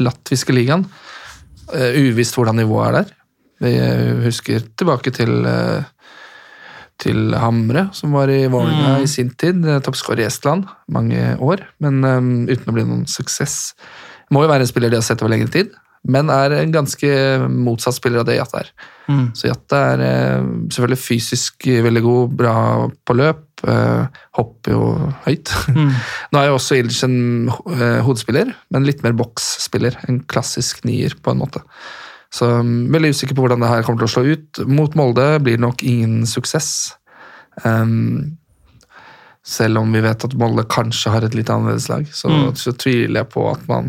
latviske 0.00 0.54
ligaen. 0.56 0.86
Eh, 1.74 1.98
uvisst 2.08 2.38
hvordan 2.38 2.56
nivået 2.62 2.88
er 2.88 2.96
der. 3.00 3.14
Vi 3.60 3.72
eh, 3.76 4.22
husker 4.24 4.62
tilbake 4.78 5.12
til, 5.12 5.44
eh, 5.44 5.82
til 6.98 7.34
Hamre, 7.36 7.88
som 7.92 8.12
var 8.16 8.30
i 8.32 8.46
Vålerenga 8.50 8.96
Mm. 8.98 9.02
i 9.04 9.06
sin 9.06 9.30
tid. 9.30 9.64
eh, 9.66 9.80
Toppskårer 9.80 10.20
i 10.24 10.28
Estland 10.30 10.64
mange 10.88 11.36
år, 11.40 11.66
men 11.80 12.04
eh, 12.04 12.54
uten 12.54 12.72
å 12.72 12.74
bli 12.74 12.84
noen 12.88 13.06
suksess. 13.06 13.74
Må 14.30 14.42
jo 14.44 14.48
være 14.48 14.60
en 14.64 14.66
spiller 14.70 14.90
de 14.90 14.96
har 14.96 15.02
sett 15.02 15.20
over 15.22 15.30
lengre 15.36 15.50
tid, 15.52 15.70
men 16.06 16.30
er 16.30 16.54
en 16.60 16.72
ganske 16.72 17.10
motsatt 17.50 17.96
spiller 17.96 18.22
av 18.22 18.28
det 18.28 18.38
Jatta 18.38 18.62
er. 18.62 18.70
Mm. 19.08 19.26
Så 19.36 19.48
Jatta 19.48 19.80
er 19.94 20.04
eh, 20.04 20.48
selvfølgelig 20.70 21.00
fysisk 21.02 21.68
veldig 21.88 22.02
god, 22.04 22.34
bra 22.38 22.54
på 23.08 23.16
løp, 23.18 23.44
eh, 23.66 24.20
hopper 24.38 24.74
jo 24.76 24.82
høyt. 25.26 25.52
Mm. 25.74 25.94
Nå 26.32 26.40
er 26.42 26.50
jo 26.50 26.58
også 26.58 26.78
Ildic 26.78 27.02
en 27.08 27.18
eh, 27.48 28.00
hodespiller, 28.06 28.52
men 28.70 28.86
litt 28.86 29.02
mer 29.04 29.16
boksspiller. 29.18 29.98
En 30.08 30.20
klassisk 30.30 30.84
nier, 30.88 31.16
på 31.22 31.34
en 31.34 31.42
måte. 31.42 31.64
Så 32.34 32.44
um, 32.60 32.90
veldig 32.92 33.14
usikker 33.16 33.34
på 33.34 33.46
hvordan 33.46 33.62
det 33.64 33.70
her 33.70 33.86
kommer 33.86 34.02
til 34.02 34.08
å 34.10 34.12
slå 34.12 34.34
ut. 34.36 34.58
Mot 34.68 34.96
Molde 35.00 35.30
blir 35.40 35.56
det 35.56 35.64
nok 35.64 35.80
ingen 35.82 36.26
suksess. 36.28 36.92
Um, 37.64 38.36
selv 39.48 39.80
om 39.80 39.94
vi 39.96 40.02
vet 40.04 40.26
at 40.26 40.34
Molde 40.36 40.66
kanskje 40.68 41.14
har 41.14 41.24
et 41.24 41.32
litt 41.36 41.48
annerledes 41.48 41.88
lag, 41.88 42.04
så, 42.12 42.28
Mm. 42.28 42.52
så 42.54 42.74
tviler 42.76 43.22
jeg 43.22 43.30
på 43.32 43.46
at 43.50 43.64
man 43.66 43.88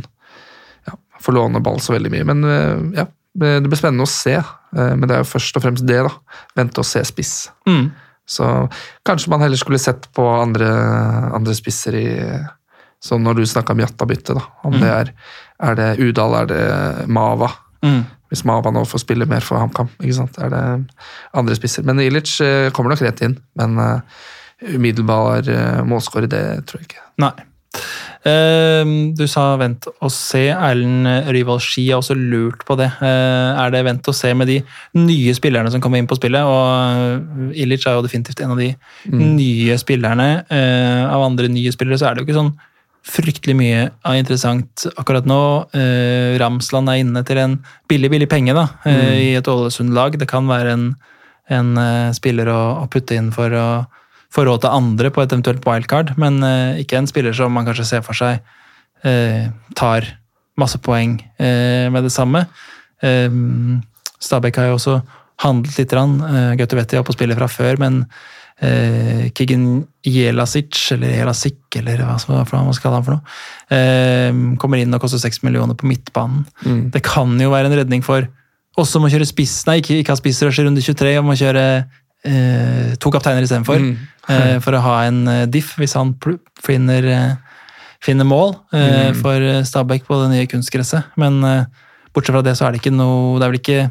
får 1.21 1.35
låne 1.35 1.59
ball 1.63 1.79
så 1.83 1.93
veldig 1.95 2.11
mye. 2.13 2.25
Men 2.29 2.43
eh, 2.43 3.01
ja, 3.01 3.05
det 3.39 3.55
blir 3.67 3.77
spennende 3.79 4.05
å 4.07 4.11
se. 4.11 4.35
Eh, 4.39 4.93
Men 4.95 5.07
det 5.07 5.15
er 5.17 5.23
jo 5.23 5.29
først 5.31 5.57
og 5.59 5.63
fremst 5.65 5.85
det, 5.87 5.99
da. 6.05 6.11
Vente 6.57 6.79
og 6.81 6.87
se 6.87 7.03
spiss. 7.07 7.33
Mm. 7.69 7.89
Så 8.29 8.45
kanskje 9.07 9.31
man 9.33 9.41
heller 9.41 9.57
skulle 9.57 9.79
sett 9.81 10.05
på 10.13 10.25
andre, 10.41 10.67
andre 11.33 11.55
spisser 11.57 11.95
i 11.97 12.07
Sånn 12.99 13.23
når 13.23 13.37
du 13.37 13.45
snakka 13.47 13.71
om 13.71 13.79
Jatta-byttet, 13.79 14.35
da. 14.35 14.41
Om 14.67 14.73
Mm. 14.75 14.79
det 14.81 14.89
er, 14.91 15.11
er 15.69 15.75
det 15.79 15.85
Udal, 16.03 16.33
er 16.41 16.45
det 16.49 17.07
Mava? 17.07 17.47
Mm. 17.81 18.01
Hvis 18.29 18.43
Mava 18.45 18.73
nå 18.75 18.81
får 18.85 18.99
spille 19.05 19.25
mer 19.25 19.39
for 19.39 19.55
HamKam, 19.57 19.87
ikke 20.03 20.17
sant. 20.17 20.35
Er 20.43 20.49
det 20.51 20.63
andre 21.33 21.55
spisser? 21.55 21.85
Men 21.87 22.01
Ilic 22.03 22.33
eh, 22.43 22.71
kommer 22.75 22.91
nok 22.91 23.01
rett 23.07 23.21
inn. 23.23 23.37
Men 23.55 23.79
umiddelbar 24.61 25.47
målskårer, 25.87 26.27
det 26.27 26.43
tror 26.67 26.81
jeg 26.81 26.89
ikke. 26.89 27.05
Nei. 27.23 27.31
Ehm, 28.27 29.13
du 29.15 29.23
sa 29.31 29.53
vent 29.59 29.87
og 29.89 30.11
se. 30.11 30.49
Erlend 30.51 31.07
Ryvald 31.31 31.63
Ski 31.63 31.85
har 31.89 32.01
også 32.01 32.17
lurt 32.17 32.65
på 32.67 32.75
det. 32.79 32.89
Eh, 32.99 33.59
er 33.63 33.71
det 33.71 33.83
vent 33.87 34.07
og 34.11 34.15
se 34.15 34.33
med 34.35 34.49
de 34.51 34.59
nye 34.99 35.35
spillerne 35.37 35.71
som 35.71 35.81
kommer 35.81 36.01
inn 36.01 36.09
på 36.09 36.17
spillet? 36.19 36.43
Og 36.43 37.53
Ilic 37.55 37.87
er 37.87 37.95
jo 37.95 38.03
definitivt 38.03 38.41
en 38.43 38.55
av 38.55 38.59
de 38.59 38.73
nye 39.07 39.77
spillerne. 39.79 40.29
Eh, 40.51 41.05
av 41.07 41.23
andre 41.23 41.47
nye 41.51 41.71
spillere 41.71 41.99
så 41.99 42.09
er 42.09 42.15
det 42.15 42.23
jo 42.23 42.29
ikke 42.29 42.41
sånn 42.41 42.57
fryktelig 43.09 43.55
mye 43.55 43.83
av 44.05 44.17
interessant 44.19 44.83
akkurat 44.99 45.27
nå. 45.29 45.41
Eh, 45.73 46.35
Ramsland 46.41 46.91
er 46.91 47.03
inne 47.03 47.23
til 47.25 47.39
en 47.41 47.55
billig, 47.89 48.11
billig 48.11 48.27
penge 48.29 48.53
da, 48.53 48.67
mm. 48.83 49.05
i 49.15 49.31
et 49.39 49.47
Ålesund-lag. 49.47 50.19
Det 50.19 50.27
kan 50.29 50.49
være 50.49 50.75
en, 50.75 50.89
en 51.49 51.71
eh, 51.79 52.11
spiller 52.17 52.51
å, 52.51 52.59
å 52.83 52.89
putte 52.91 53.15
inn 53.15 53.31
for 53.35 53.55
å 53.55 53.69
få 54.33 54.45
råd 54.45 54.63
til 54.63 54.75
andre 54.75 55.11
på 55.13 55.23
et 55.23 55.31
eventuelt 55.33 55.65
wildcard, 55.65 56.13
men 56.21 56.41
eh, 56.45 56.81
ikke 56.83 56.99
en 56.99 57.09
spiller 57.09 57.35
som 57.35 57.53
man 57.53 57.67
kanskje 57.67 57.87
ser 57.89 58.03
for 58.05 58.17
seg 58.17 58.41
eh, 59.07 59.47
tar 59.79 60.07
masse 60.59 60.77
poeng 60.83 61.17
eh, 61.39 61.87
med 61.89 62.05
det 62.05 62.13
samme. 62.13 62.45
Eh, 63.01 63.31
Stabæk 64.19 64.59
har 64.59 64.69
jo 64.69 64.77
også 64.77 64.99
handlet 65.43 65.79
litt. 65.79 65.95
Uh, 65.95 66.55
Gautovetti 66.59 66.97
er 66.97 67.03
oppe 67.03 67.13
på 67.13 67.19
spillet 67.19 67.39
fra 67.39 67.47
før, 67.51 67.79
men 67.81 68.01
eh, 68.59 69.29
Kigen 69.35 69.85
Jelasic, 70.05 70.75
eller 70.95 71.15
Jelasic, 71.15 71.61
eller 71.79 72.03
hva 72.03 72.17
man 72.17 72.75
skal 72.75 72.89
kalle 72.89 72.99
han 72.99 73.07
for 73.07 73.15
noe, 73.15 73.37
eh, 73.75 74.41
kommer 74.61 74.81
inn 74.81 74.95
og 74.95 75.03
koster 75.03 75.21
seks 75.21 75.43
millioner 75.45 75.77
på 75.79 75.87
midtbanen. 75.89 76.43
Mm. 76.65 76.83
Det 76.93 77.03
kan 77.05 77.39
jo 77.39 77.53
være 77.53 77.71
en 77.71 77.79
redning 77.81 78.05
for 78.05 78.27
oss 78.79 78.93
som 78.93 79.03
må 79.03 79.11
kjøre 79.11 79.27
spiss, 79.27 79.61
nei, 79.67 79.79
ikke, 79.81 80.01
ikke 80.01 80.13
ha 80.13 80.19
spissrush 80.19 80.61
i 80.61 80.67
runde 80.67 80.83
23, 80.83 81.15
og 81.19 81.27
må 81.27 81.39
kjøre 81.39 81.65
eh, 82.25 82.95
to 82.99 83.11
kapteiner 83.13 83.45
istedenfor. 83.45 83.79
Mm. 83.79 83.97
eh, 84.29 84.57
for 84.63 84.75
å 84.77 84.81
ha 84.85 84.95
en 85.07 85.21
eh, 85.27 85.45
diff 85.45 85.75
hvis 85.79 85.95
han 85.97 86.15
finner, 86.63 87.05
eh, 87.05 87.35
finner 88.03 88.25
mål 88.27 88.55
eh, 88.73 89.09
Mm. 89.09 89.15
for 89.21 89.47
Stabæk 89.65 90.05
på 90.07 90.21
det 90.23 90.29
nye 90.33 90.47
kunstgresset. 90.47 91.03
Men 91.17 91.43
eh, 91.43 91.65
bortsett 92.13 92.35
fra 92.35 92.41
det 92.45 92.57
så 92.57 92.67
er 92.67 92.71
det 92.73 92.81
ikke 92.81 92.95
noe 92.95 93.39
Det 93.39 93.45
er 93.45 93.51
vel 93.51 93.59
ikke 93.61 93.81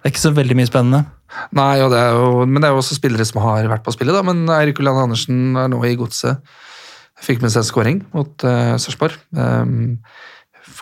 det 0.00 0.08
er 0.08 0.12
ikke 0.14 0.22
så 0.22 0.32
veldig 0.32 0.56
mye 0.56 0.68
spennende. 0.70 1.04
Nei, 1.52 1.76
det 1.92 1.98
er 2.00 2.14
jo, 2.16 2.46
men 2.48 2.62
det 2.62 2.70
er 2.70 2.72
jo 2.72 2.80
også 2.80 2.96
spillere 2.96 3.26
som 3.28 3.42
har 3.44 3.66
vært 3.68 3.84
på 3.84 3.92
spillet, 3.92 4.16
da. 4.16 4.22
Men 4.24 4.48
Eirik 4.48 4.80
Ulland 4.80 4.96
Andersen 5.02 5.58
er 5.60 5.68
nå 5.68 5.78
i 5.84 5.92
godset. 6.00 6.40
Fikk 7.20 7.42
med 7.44 7.52
seg 7.52 7.66
skåring 7.68 7.98
mot 8.16 8.32
uh, 8.48 8.78
Sarpsborg. 8.80 9.12
Um, 9.36 9.98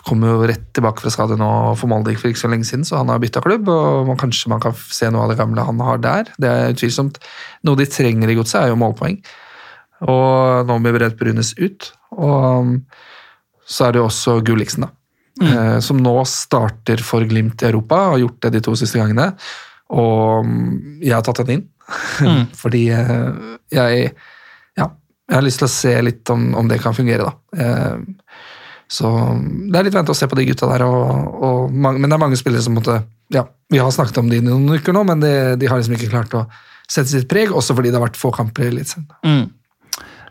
kom 0.07 0.23
jo 0.23 0.37
rett 0.47 0.67
tilbake 0.75 1.03
fra 1.03 1.11
skade 1.13 1.35
nå 1.39 1.49
for 1.79 1.91
Molde 1.91 2.13
for 2.19 2.31
ikke 2.31 2.41
så 2.43 2.49
lenge 2.51 2.67
siden, 2.67 2.85
så 2.87 2.99
han 3.01 3.09
har 3.11 3.19
bytta 3.21 3.41
klubb. 3.43 3.67
og 3.69 4.07
man, 4.07 4.19
Kanskje 4.19 4.51
man 4.51 4.61
kan 4.63 4.75
se 4.77 5.09
noe 5.11 5.25
av 5.25 5.33
det 5.33 5.39
gamle 5.41 5.65
han 5.67 5.81
har 5.83 5.99
der. 6.03 6.31
Det 6.39 6.49
er 6.49 6.73
utvilsomt 6.75 7.19
Noe 7.67 7.79
de 7.79 7.87
trenger 7.89 8.31
i 8.31 8.37
godset, 8.37 8.61
er 8.63 8.71
jo 8.71 8.79
målpoeng. 8.79 9.17
Og 10.07 10.67
nå 10.69 10.77
med 10.79 10.95
Brett 10.95 11.17
Brunes 11.19 11.51
ut. 11.59 11.89
Og 12.15 12.63
um, 12.63 12.69
så 13.67 13.87
er 13.89 13.93
det 13.93 13.99
jo 14.01 14.07
også 14.07 14.37
Gulliksen, 14.47 14.87
da. 14.87 14.93
Eh, 15.39 15.79
som 15.83 15.99
nå 16.03 16.13
starter 16.27 16.99
for 17.05 17.23
Glimt 17.27 17.61
i 17.63 17.67
Europa, 17.69 17.99
har 18.13 18.21
gjort 18.23 18.39
det 18.45 18.53
de 18.57 18.61
to 18.65 18.73
siste 18.79 18.99
gangene. 18.99 19.29
Og 19.91 20.45
um, 20.47 20.55
jeg 21.03 21.15
har 21.17 21.25
tatt 21.27 21.43
den 21.43 21.57
inn, 21.59 21.67
Mm. 22.21 22.43
fordi 22.61 22.83
eh, 22.93 23.55
jeg 23.73 24.11
Ja, 24.77 24.83
jeg 25.25 25.33
har 25.33 25.41
lyst 25.41 25.57
til 25.57 25.65
å 25.65 25.71
se 25.73 25.93
litt 26.05 26.29
om, 26.29 26.43
om 26.53 26.67
det 26.69 26.77
kan 26.83 26.93
fungere, 26.93 27.25
da. 27.25 27.33
Eh, 27.57 28.35
så 28.89 29.09
det 29.69 29.77
er 29.77 29.85
litt 29.85 29.95
vente 29.95 30.13
å 30.13 30.17
se 30.17 30.25
på 30.25 30.37
de 30.39 30.47
gutta 30.49 30.69
der, 30.71 30.83
og, 30.87 31.35
og 31.45 31.75
men 31.75 32.07
det 32.07 32.15
er 32.15 32.23
mange 32.23 32.39
spillere 32.39 32.65
som 32.65 32.73
måtte 32.77 33.03
Ja, 33.29 33.45
vi 33.69 33.77
har 33.77 33.91
snakket 33.93 34.17
om 34.23 34.31
de 34.31 34.39
i 34.39 34.45
noen 34.45 34.65
uker 34.73 34.95
nå, 34.95 35.03
men 35.05 35.21
de, 35.21 35.33
de 35.61 35.69
har 35.69 35.77
liksom 35.77 35.93
ikke 35.97 36.09
klart 36.09 36.33
å 36.33 36.47
sette 36.89 37.11
sitt 37.11 37.29
preg, 37.29 37.53
også 37.53 37.75
fordi 37.77 37.91
det 37.91 37.99
har 37.99 38.07
vært 38.07 38.17
få 38.17 38.31
kamper 38.33 38.65
i 38.65 38.71
Eliteserien. 38.71 39.09
Mm. 39.21 39.47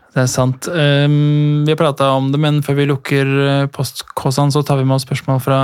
Det 0.09 0.23
er 0.23 0.29
sant. 0.31 0.65
Um, 0.67 1.61
vi 1.63 1.71
har 1.71 1.77
prata 1.77 2.09
om 2.17 2.31
det, 2.33 2.39
men 2.41 2.59
før 2.65 2.79
vi 2.79 2.87
lukker 2.89 3.29
uh, 3.29 3.67
postkåsene, 3.71 4.51
så 4.51 4.63
tar 4.65 4.79
vi 4.79 4.87
med 4.89 4.97
oss 4.97 5.05
spørsmål 5.05 5.39
fra 5.45 5.59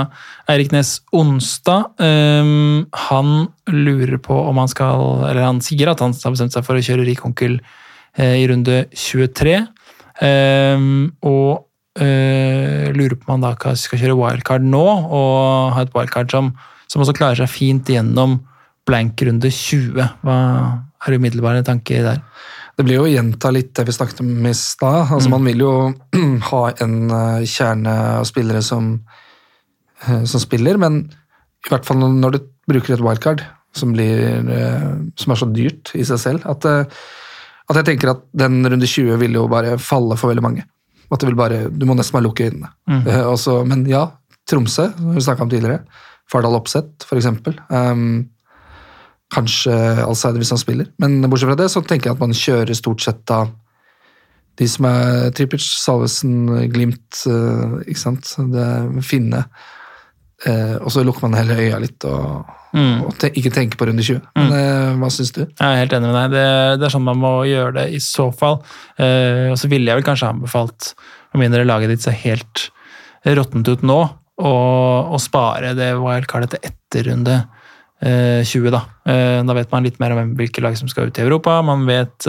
Eirik 0.52 0.70
Næss 0.72 1.00
Onsdag. 1.16 1.90
Um, 1.98 2.86
han 3.08 3.32
lurer 3.68 4.20
på 4.22 4.36
om 4.46 4.62
han 4.62 4.70
skal 4.70 5.26
Eller 5.26 5.42
han 5.48 5.58
sier 5.64 5.90
at 5.90 6.00
han 6.04 6.14
har 6.14 6.36
bestemt 6.36 6.54
seg 6.54 6.66
for 6.66 6.78
å 6.78 6.84
kjøre 6.88 7.08
rik 7.08 7.24
onkel 7.26 7.58
uh, 7.58 8.36
i 8.38 8.46
runde 8.48 8.84
23. 8.94 9.58
Um, 10.22 11.10
og 11.26 11.65
uh, 11.98 12.92
lurer 12.96 13.16
på 13.18 13.28
om 13.28 13.36
han 13.36 13.46
da 13.46 13.54
ka- 13.60 13.76
skal 13.78 14.00
kjøre 14.02 14.18
wildcard 14.18 14.64
nå, 14.66 14.84
og 15.06 15.72
ha 15.76 15.84
et 15.84 15.94
wildcard 15.96 16.32
som, 16.32 16.52
som 16.90 17.02
også 17.04 17.16
klarer 17.16 17.40
seg 17.42 17.50
fint 17.52 17.88
gjennom 17.92 18.38
blank 18.86 19.22
runde 19.26 19.50
20. 19.50 19.96
Hva 20.22 20.36
er 21.06 21.16
umiddelbare 21.18 21.64
tanker 21.66 22.04
der? 22.06 22.20
Det 22.76 22.84
blir 22.84 22.98
jo 22.98 23.06
å 23.06 23.10
gjenta 23.10 23.50
litt 23.54 23.70
det 23.78 23.86
vi 23.88 23.94
snakket 23.96 24.20
om 24.20 24.46
i 24.46 24.52
stad. 24.56 25.08
Altså, 25.16 25.30
Man 25.32 25.46
vil 25.48 25.62
jo 25.64 25.72
ha 26.50 26.62
en 26.84 26.96
uh, 27.08 27.44
kjerne 27.48 27.94
av 28.20 28.26
spillere 28.28 28.60
som, 28.62 28.90
uh, 30.04 30.24
som 30.28 30.42
spiller, 30.42 30.76
men 30.80 31.06
i 31.66 31.72
hvert 31.72 31.88
fall 31.88 32.02
når 32.04 32.36
du 32.36 32.42
bruker 32.68 32.94
et 32.96 33.02
wildcard, 33.04 33.42
som, 33.76 33.90
blir, 33.96 34.44
uh, 34.44 34.92
som 35.16 35.32
er 35.32 35.40
så 35.40 35.48
dyrt 35.52 35.94
i 35.96 36.04
seg 36.06 36.20
selv, 36.20 36.46
at, 36.48 36.68
at 37.66 37.80
jeg 37.80 37.88
tenker 37.90 38.12
at 38.12 38.22
den 38.36 38.60
runde 38.64 38.86
20 38.88 39.18
vil 39.24 39.40
jo 39.40 39.46
bare 39.50 39.74
falle 39.82 40.16
for 40.20 40.30
veldig 40.32 40.44
mange. 40.44 40.66
At 41.10 41.22
det 41.22 41.28
vil 41.28 41.38
bare, 41.38 41.66
Du 41.70 41.86
må 41.86 41.94
nesten 41.94 42.16
bare 42.16 42.26
lukke 42.26 42.48
øynene. 42.48 42.72
Mm. 42.90 43.04
Uh, 43.06 43.26
også, 43.32 43.60
men 43.68 43.84
ja, 43.90 44.06
Tromsø, 44.48 44.90
som 44.96 45.14
vi 45.14 45.26
snakka 45.26 45.46
om 45.46 45.52
tidligere. 45.52 45.84
Fardal 46.30 46.58
Opseth, 46.58 47.06
f.eks. 47.06 47.28
Um, 47.70 48.26
kanskje 49.34 49.74
Alzheimer 50.02 50.42
hvis 50.42 50.54
han 50.54 50.62
spiller. 50.62 50.90
Men 51.02 51.20
bortsett 51.26 51.50
fra 51.50 51.58
det 51.58 51.70
så 51.72 51.82
tenker 51.82 52.10
jeg 52.10 52.18
at 52.18 52.22
man 52.22 52.34
kjører 52.36 52.78
stort 52.78 53.02
sett 53.04 53.22
da 53.30 53.44
de 54.56 54.68
som 54.70 54.86
er 54.88 55.30
Trippic, 55.36 55.64
Salvesen, 55.82 56.46
Glimt, 56.72 57.24
eh, 57.28 57.74
ikke 57.84 58.00
sant. 58.00 58.30
Det 58.52 58.68
Finne. 59.04 59.44
Eh, 60.44 60.76
og 60.82 60.90
så 60.92 61.00
lukker 61.06 61.24
man 61.24 61.38
heller 61.38 61.62
øya 61.64 61.80
litt 61.80 62.04
og, 62.04 62.44
Mm. 62.76 63.06
og 63.06 63.14
te 63.16 63.30
ikke 63.32 63.48
tenker 63.54 63.78
på 63.80 63.86
runde 63.88 64.02
20. 64.04 64.20
Men 64.36 64.50
eh, 64.52 64.96
hva 65.00 65.08
syns 65.08 65.30
du? 65.32 65.46
Jeg 65.46 65.64
er 65.64 65.78
helt 65.80 65.94
enig 65.96 66.10
med 66.10 66.16
deg. 66.18 66.34
Det, 66.34 66.80
det 66.80 66.84
er 66.84 66.92
sånn 66.92 67.06
man 67.06 67.16
må 67.22 67.30
gjøre 67.48 67.72
det 67.78 67.84
i 67.96 68.00
så 68.04 68.26
fall. 68.36 68.58
Eh, 69.00 69.46
og 69.48 69.56
så 69.56 69.70
ville 69.72 69.88
jeg 69.88 69.96
vel 69.96 70.04
kanskje 70.04 70.28
anbefalt, 70.28 70.90
med 71.32 71.46
mindre 71.46 71.64
laget 71.64 71.94
ditt 71.94 72.04
ser 72.04 72.18
helt 72.20 72.66
råttent 73.24 73.70
ut 73.70 73.86
nå, 73.86 73.96
å, 74.36 75.16
spare 75.22 75.72
det 75.78 75.94
wildcardet 75.96 76.52
til 76.52 76.68
etter 76.68 77.08
runde 77.08 77.38
eh, 78.04 78.44
20, 78.44 78.68
da. 78.74 78.82
Eh, 79.08 79.38
da 79.48 79.56
vet 79.56 79.72
man 79.72 79.88
litt 79.88 79.96
mer 80.02 80.12
om 80.12 80.34
hvilke 80.36 80.60
lag 80.60 80.76
som 80.76 80.90
skal 80.92 81.08
ut 81.08 81.16
i 81.16 81.24
Europa. 81.24 81.62
Man 81.64 81.86
vet 81.88 82.28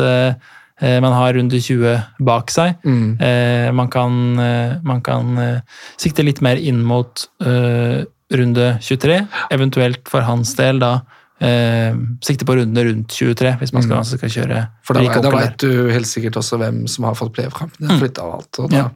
Man 0.81 1.13
har 1.13 1.33
runde 1.33 1.57
20 1.57 1.97
bak 2.21 2.51
seg. 2.53 2.75
Mm. 2.85 3.17
Eh, 3.19 3.71
man 3.73 3.87
kan, 3.89 4.39
eh, 4.39 4.75
man 4.85 5.01
kan 5.01 5.37
eh, 5.41 5.59
sikte 5.97 6.23
litt 6.27 6.41
mer 6.45 6.55
inn 6.61 6.83
mot 6.85 7.25
eh, 7.41 8.03
runde 8.33 8.73
23, 8.83 9.21
eventuelt 9.55 10.03
for 10.11 10.21
hans 10.27 10.51
del 10.59 10.77
da 10.83 10.99
eh, 11.39 11.95
sikte 12.25 12.45
på 12.45 12.57
runde 12.59 12.83
rundt 12.83 13.13
23, 13.15 13.53
hvis 13.61 13.71
man 13.73 13.85
skal, 13.85 14.01
altså 14.01 14.17
skal 14.19 14.33
kjøre 14.33 14.61
For 14.85 14.97
da, 14.97 15.03
rik 15.05 15.21
da 15.23 15.31
veit 15.31 15.57
du 15.63 15.87
helt 15.93 16.09
sikkert 16.09 16.37
også 16.41 16.59
hvem 16.61 16.81
som 16.91 17.07
har 17.07 17.15
fått 17.17 17.31
playoff-kampene. 17.37 17.87
Mm. 17.93 18.01
Flytta 18.01 18.25
og 18.27 18.33
alt. 18.39 18.59
Og 18.59 18.69
da, 18.73 18.77
Ja. 18.83 18.89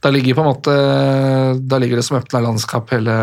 da 0.00 0.12
ligger 0.14 0.38
på 0.38 0.44
en 0.44 0.50
måte 0.52 0.76
Da 1.68 1.78
ligger 1.82 1.96
det 2.00 2.04
som 2.06 2.16
åpna 2.20 2.40
landskap 2.46 2.90
hele, 2.94 3.16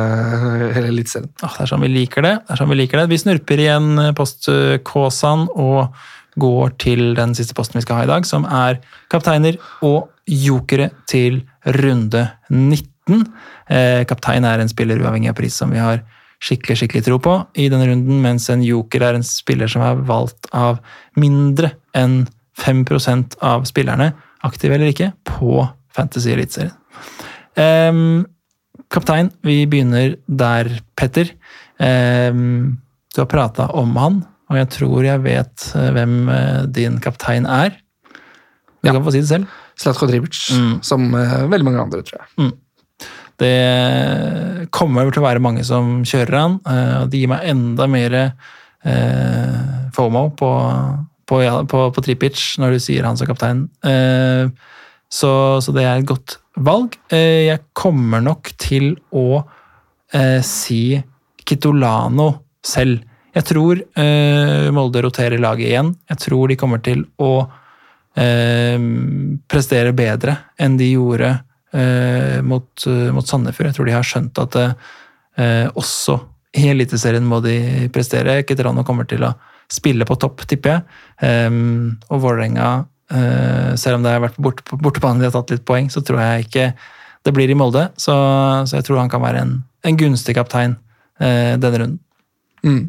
hele 0.75 0.91
Eliteserien. 0.91 1.31
Åh, 1.41 1.55
det 1.57 1.65
er 1.65 1.71
sånn 1.73 1.81
vi 1.87 1.93
liker 1.95 2.21
det. 2.27 2.35
det 2.43 2.53
er 2.53 2.61
sånn 2.61 2.69
Vi 2.75 2.79
liker 2.81 3.01
det. 3.01 3.07
Vi 3.15 3.17
snurper 3.23 3.63
igjen 3.65 3.89
postkåsan 4.19 5.47
og 5.55 5.95
går 6.39 6.75
til 6.81 7.15
den 7.17 7.33
siste 7.37 7.55
posten 7.57 7.79
vi 7.79 7.85
skal 7.85 8.01
ha 8.01 8.07
i 8.07 8.11
dag, 8.11 8.27
som 8.27 8.45
er 8.45 8.79
kapteiner 9.11 9.57
og 9.85 10.09
jokere 10.27 10.91
til 11.09 11.41
runde 11.77 12.27
19. 12.49 13.23
Eh, 13.71 14.03
kaptein 14.09 14.45
er 14.47 14.61
en 14.61 14.71
spiller 14.71 15.01
uavhengig 15.01 15.31
av 15.31 15.37
pris 15.39 15.55
som 15.57 15.71
vi 15.73 15.81
har 15.81 16.03
skikkelig 16.43 16.77
skikkelig 16.81 17.03
tro 17.07 17.17
på 17.23 17.35
i 17.57 17.67
denne 17.71 17.87
runden, 17.89 18.21
mens 18.21 18.45
en 18.53 18.63
joker 18.65 19.07
er 19.07 19.17
en 19.17 19.25
spiller 19.25 19.71
som 19.71 19.83
er 19.85 20.01
valgt 20.07 20.49
av 20.53 20.81
mindre 21.17 21.73
enn 21.97 22.25
5% 22.57 23.37
av 23.45 23.65
spillerne, 23.69 24.11
aktive 24.45 24.77
eller 24.77 24.91
ikke, 24.91 25.11
på 25.25 25.61
Fantasy 25.93 26.33
Eliteserien. 26.33 26.73
Um, 27.57 28.25
kaptein, 28.93 29.31
vi 29.45 29.63
begynner 29.69 30.15
der, 30.29 30.69
Petter. 30.97 31.33
Um, 31.81 32.77
du 33.13 33.21
har 33.23 33.29
prata 33.29 33.69
om 33.77 33.95
han, 33.97 34.21
og 34.49 34.55
jeg 34.59 34.69
tror 34.77 35.03
jeg 35.07 35.23
vet 35.25 35.65
eh, 35.75 35.89
hvem 35.95 36.15
eh, 36.31 36.61
din 36.71 36.99
kaptein 37.03 37.45
er. 37.45 37.75
Du 38.81 38.87
Ja. 38.87 38.93
kan 38.93 39.03
få 39.03 39.11
si 39.11 39.19
det 39.23 39.27
selv. 39.31 39.47
Slatko 39.77 40.07
Dribic, 40.07 40.37
Mm. 40.55 40.79
som 40.85 41.03
eh, 41.15 41.47
veldig 41.51 41.65
mange 41.67 41.81
andre, 41.81 42.01
tror 42.05 42.21
jeg. 42.23 42.53
Det 43.37 44.69
kommer 44.73 45.11
til 45.13 45.21
å 45.21 45.27
være 45.27 45.41
mange 45.43 45.63
som 45.67 45.99
kjører 46.07 46.37
han, 46.39 46.55
og 46.65 47.11
det 47.11 47.19
gir 47.21 47.29
meg 47.29 47.43
enda 47.51 47.85
mer 47.89 48.15
eh, 48.17 49.59
FOMO 49.93 50.23
på, 50.39 50.49
på, 51.29 51.41
på, 51.69 51.83
på 51.93 52.03
Tripic 52.05 52.41
når 52.61 52.75
du 52.77 52.79
sier 52.81 53.05
han 53.05 53.17
som 53.19 53.29
kaptein. 53.29 53.65
Eh, 53.85 54.49
så, 55.13 55.31
så 55.63 55.73
det 55.75 55.85
er 55.85 56.01
et 56.01 56.09
godt 56.09 56.37
valg. 56.57 56.97
Eh, 57.13 57.45
jeg 57.51 57.61
kommer 57.77 58.23
nok 58.25 58.49
til 58.59 58.95
å 59.15 59.43
eh, 60.17 60.41
si 60.45 60.97
Kitolano 61.47 62.31
selv. 62.65 63.03
Jeg 63.37 63.45
tror 63.45 63.81
eh, 64.01 64.67
Molde 64.73 65.03
roterer 65.05 65.41
laget 65.41 65.69
igjen. 65.69 65.91
Jeg 66.09 66.21
tror 66.23 66.49
de 66.49 66.57
kommer 66.57 66.81
til 66.85 67.03
å 67.21 67.31
eh, 68.17 68.77
prestere 69.49 69.93
bedre 69.97 70.37
enn 70.57 70.77
de 70.79 70.89
gjorde 70.95 71.29
eh, 71.75 72.39
mot, 72.41 72.71
eh, 72.89 73.11
mot 73.13 73.27
Sandefjord. 73.27 73.69
Jeg 73.69 73.77
tror 73.77 73.89
de 73.89 73.95
har 73.97 74.07
skjønt 74.07 74.41
at 74.41 74.57
eh, 74.63 75.67
også 75.77 76.17
i 76.57 76.65
Eliteserien 76.71 77.25
må 77.27 77.39
de 77.45 77.57
prestere. 77.93 78.41
Keterano 78.47 78.85
kommer 78.87 79.05
til 79.09 79.25
å 79.27 79.35
spille 79.69 80.07
på 80.07 80.17
topp, 80.17 80.45
tipper 80.49 80.73
jeg. 80.73 80.85
Um, 81.51 81.97
og 82.09 82.21
Vålerenga, 82.23 82.69
eh, 83.11 83.73
selv 83.77 83.99
om 83.99 84.05
det 84.05 84.13
har 84.15 84.23
vært 84.23 84.39
bort, 84.41 84.63
de 84.65 85.27
har 85.27 85.35
tatt 85.35 85.53
litt 85.53 85.65
poeng, 85.67 85.91
så 85.93 86.01
tror 86.01 86.23
jeg 86.23 86.47
ikke 86.47 86.67
det 87.27 87.33
blir 87.35 87.51
i 87.51 87.57
Molde. 87.59 87.89
Så, 87.99 88.15
så 88.65 88.79
jeg 88.79 88.87
tror 88.87 89.03
han 89.03 89.11
kan 89.11 89.21
være 89.21 89.43
en, 89.43 89.57
en 89.85 89.99
gunstig 89.99 90.37
kaptein 90.39 90.77
eh, 91.19 91.53
denne 91.59 91.83
runden. 91.83 91.99
Mm. 92.63 92.85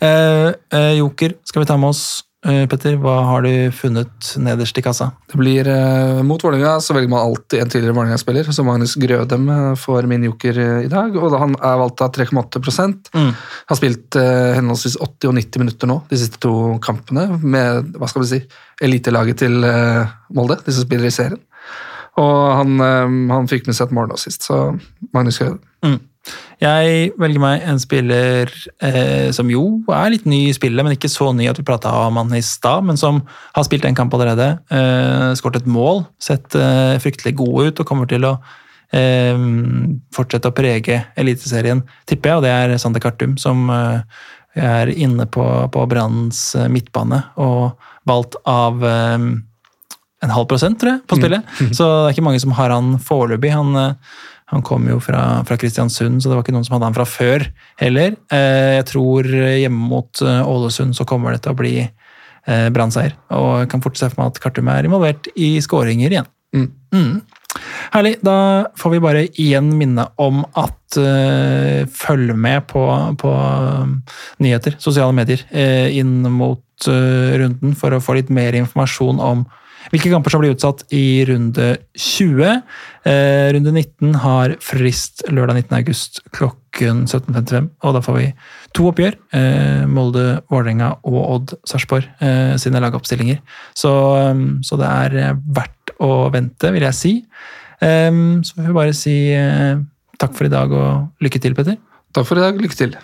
Eh, 0.00 0.52
eh, 0.72 0.92
Joker 0.98 1.36
skal 1.44 1.64
vi 1.64 1.68
ta 1.70 1.76
med 1.80 1.94
oss. 1.94 2.06
Eh, 2.46 2.66
Petter, 2.70 2.94
hva 3.00 3.14
har 3.26 3.42
du 3.42 3.72
funnet 3.74 4.28
nederst 4.38 4.76
i 4.78 4.82
kassa? 4.84 5.08
Det 5.26 5.38
blir 5.40 5.66
eh, 5.66 6.20
Mot 6.26 6.42
Vålerenga 6.44 6.76
så 6.84 6.94
velger 6.94 7.10
man 7.10 7.24
alltid 7.24 7.62
en 7.62 7.72
tidligere 7.72 7.96
Vålerenga-spiller, 7.96 8.50
så 8.54 8.62
Magnus 8.66 8.94
Grødem 9.02 9.48
eh, 9.50 9.72
får 9.80 10.06
min 10.06 10.28
joker 10.28 10.60
i 10.84 10.90
dag. 10.92 11.16
og 11.16 11.32
da 11.32 11.40
Han 11.42 11.56
er 11.56 11.80
valgt 11.82 12.04
av 12.04 12.12
3,8 12.14 12.62
Mm. 13.16 13.32
Har 13.70 13.76
spilt 13.78 14.16
henholdsvis 14.16 14.96
80 15.00 15.28
og 15.28 15.34
90 15.34 15.62
minutter 15.62 15.88
nå, 15.88 15.96
de 16.10 16.18
siste 16.20 16.38
to 16.42 16.52
kampene, 16.84 17.26
med 17.42 17.96
hva 17.96 18.08
skal 18.10 18.22
vi 18.22 18.28
si, 18.28 18.40
elitelaget 18.84 19.40
til 19.42 19.64
Molde, 20.34 20.58
de 20.64 20.74
som 20.74 20.84
spiller 20.84 21.08
i 21.08 21.14
serien. 21.14 21.40
Og 22.20 22.36
han, 22.58 22.78
han 23.30 23.48
fikk 23.50 23.66
med 23.66 23.76
seg 23.76 23.88
et 23.88 23.96
mål 23.96 24.10
nå 24.12 24.18
sist, 24.20 24.46
så 24.46 24.76
Magnus 25.16 25.40
Grødem. 25.40 25.60
Mm. 25.84 25.98
Jeg 26.62 27.10
velger 27.20 27.42
meg 27.42 27.64
en 27.68 27.78
spiller 27.80 28.50
eh, 28.80 29.28
som 29.36 29.50
jo 29.52 29.64
er 29.92 30.12
litt 30.14 30.24
ny 30.28 30.46
i 30.48 30.54
spillet, 30.56 30.80
men 30.84 30.94
ikke 30.96 31.10
så 31.12 31.28
ny 31.36 31.50
at 31.50 31.58
vi 31.60 31.66
prata 31.68 31.92
om 32.06 32.16
han 32.16 32.32
i 32.36 32.40
stad, 32.44 32.86
men 32.88 32.96
som 33.00 33.20
har 33.28 33.66
spilt 33.66 33.84
en 33.84 33.98
kamp 33.98 34.14
allerede. 34.16 34.54
Eh, 34.72 35.34
Skåret 35.36 35.60
et 35.60 35.68
mål, 35.68 36.06
sett 36.22 36.56
eh, 36.56 36.96
fryktelig 37.02 37.34
gode 37.36 37.68
ut 37.68 37.82
og 37.82 37.88
kommer 37.88 38.08
til 38.08 38.24
å 38.24 38.38
eh, 38.96 39.36
fortsette 40.16 40.48
å 40.48 40.56
prege 40.56 41.02
Eliteserien, 41.20 41.84
tipper 42.08 42.32
jeg. 42.32 42.40
Og 42.40 42.46
det 42.46 42.54
er 42.54 42.76
Sander 42.80 43.04
Kartum, 43.04 43.36
som 43.40 43.68
eh, 43.72 44.22
er 44.56 44.92
inne 44.96 45.28
på, 45.28 45.44
på 45.72 45.84
Brannens 45.90 46.54
eh, 46.56 46.70
midtbane 46.72 47.20
og 47.36 47.76
valgt 48.08 48.38
av 48.48 48.80
eh, 48.80 49.18
en 50.24 50.32
halv 50.32 50.48
prosent, 50.48 50.80
tror 50.80 50.94
jeg, 50.94 51.04
på 51.04 51.20
spillet. 51.20 51.52
Så 51.76 51.84
det 51.84 52.06
er 52.06 52.16
ikke 52.16 52.24
mange 52.30 52.40
som 52.40 52.56
har 52.56 52.72
han 52.72 52.96
foreløpig. 53.04 53.52
Han, 53.52 53.76
Han 54.52 54.62
kom 54.62 54.86
jo 54.86 55.00
fra, 55.02 55.42
fra 55.46 55.56
Kristiansund, 55.58 56.20
så 56.22 56.30
det 56.30 56.36
var 56.36 56.44
ikke 56.44 56.54
noen 56.54 56.66
som 56.66 56.76
hadde 56.76 56.90
han 56.90 56.96
fra 56.96 57.06
før 57.08 57.44
heller. 57.82 58.14
Eh, 58.32 58.76
jeg 58.78 58.86
tror 58.92 59.26
hjemme 59.32 59.88
mot 59.90 60.22
eh, 60.22 60.42
Ålesund 60.46 60.94
så 60.94 61.06
kommer 61.08 61.34
det 61.34 61.42
til 61.44 61.56
å 61.56 61.58
bli 61.58 61.74
eh, 61.82 62.68
Brann-seier. 62.74 63.16
Og 63.34 63.64
jeg 63.64 63.72
kan 63.72 63.82
fort 63.82 63.98
se 63.98 64.10
for 64.12 64.22
meg 64.22 64.30
at 64.30 64.42
Kartum 64.44 64.70
er 64.70 64.86
involvert 64.86 65.26
i 65.34 65.56
skåringer 65.64 66.14
igjen. 66.14 66.30
Mm. 66.54 66.70
Mm. 66.94 67.16
Herlig. 67.92 68.16
Da 68.24 68.38
får 68.78 68.94
vi 68.94 69.02
bare 69.02 69.24
igjen 69.26 69.72
minne 69.78 70.06
om 70.20 70.42
at 70.58 70.98
uh, 71.00 71.82
følg 71.90 72.34
med 72.38 72.66
på, 72.70 72.82
på 73.20 73.32
um, 73.32 73.98
nyheter, 74.42 74.76
sosiale 74.82 75.14
medier, 75.16 75.42
uh, 75.52 75.88
inn 75.90 76.20
mot 76.32 76.88
uh, 76.88 77.36
runden 77.40 77.76
for 77.78 77.96
å 77.96 78.02
få 78.02 78.18
litt 78.18 78.32
mer 78.32 78.56
informasjon 78.58 79.22
om 79.22 79.46
hvilke 79.92 80.10
kamper 80.12 80.32
som 80.32 80.42
blir 80.42 80.54
utsatt 80.54 80.84
i 80.94 81.24
runde 81.28 81.76
20. 81.96 82.62
runde 83.56 83.72
19 83.72 84.16
har 84.22 84.56
frist 84.64 85.22
lørdag 85.30 85.62
19. 85.62 85.76
august 85.78 86.20
klokken 86.34 87.04
17.55, 87.06 87.70
og 87.86 87.94
da 87.96 88.02
får 88.04 88.18
vi 88.18 88.26
to 88.76 88.88
oppgjør. 88.90 89.16
Molde, 89.88 90.26
Vålerenga 90.52 90.90
og 91.06 91.18
Odd 91.22 91.56
Sarpsborg 91.68 92.08
sine 92.60 92.82
lagoppstillinger. 92.82 93.38
Så, 93.78 93.94
um, 94.32 94.58
så 94.66 94.78
det 94.80 94.90
er 94.90 95.40
verdt 95.46 95.94
å 96.02 96.26
vente, 96.34 96.74
vil 96.74 96.88
jeg 96.88 96.98
si. 96.98 97.14
Um, 97.80 98.42
så 98.44 98.58
får 98.58 98.68
vi 98.68 98.78
bare 98.82 98.96
si 98.96 99.18
takk 100.20 100.36
for 100.36 100.48
i 100.48 100.52
dag 100.52 100.72
og 100.72 101.24
lykke 101.24 101.42
til, 101.42 101.56
Petter. 101.56 101.78
Takk 102.16 102.26
for 102.28 102.40
i 102.40 102.48
dag. 102.48 102.58
Lykke 102.60 102.84
til. 102.84 102.96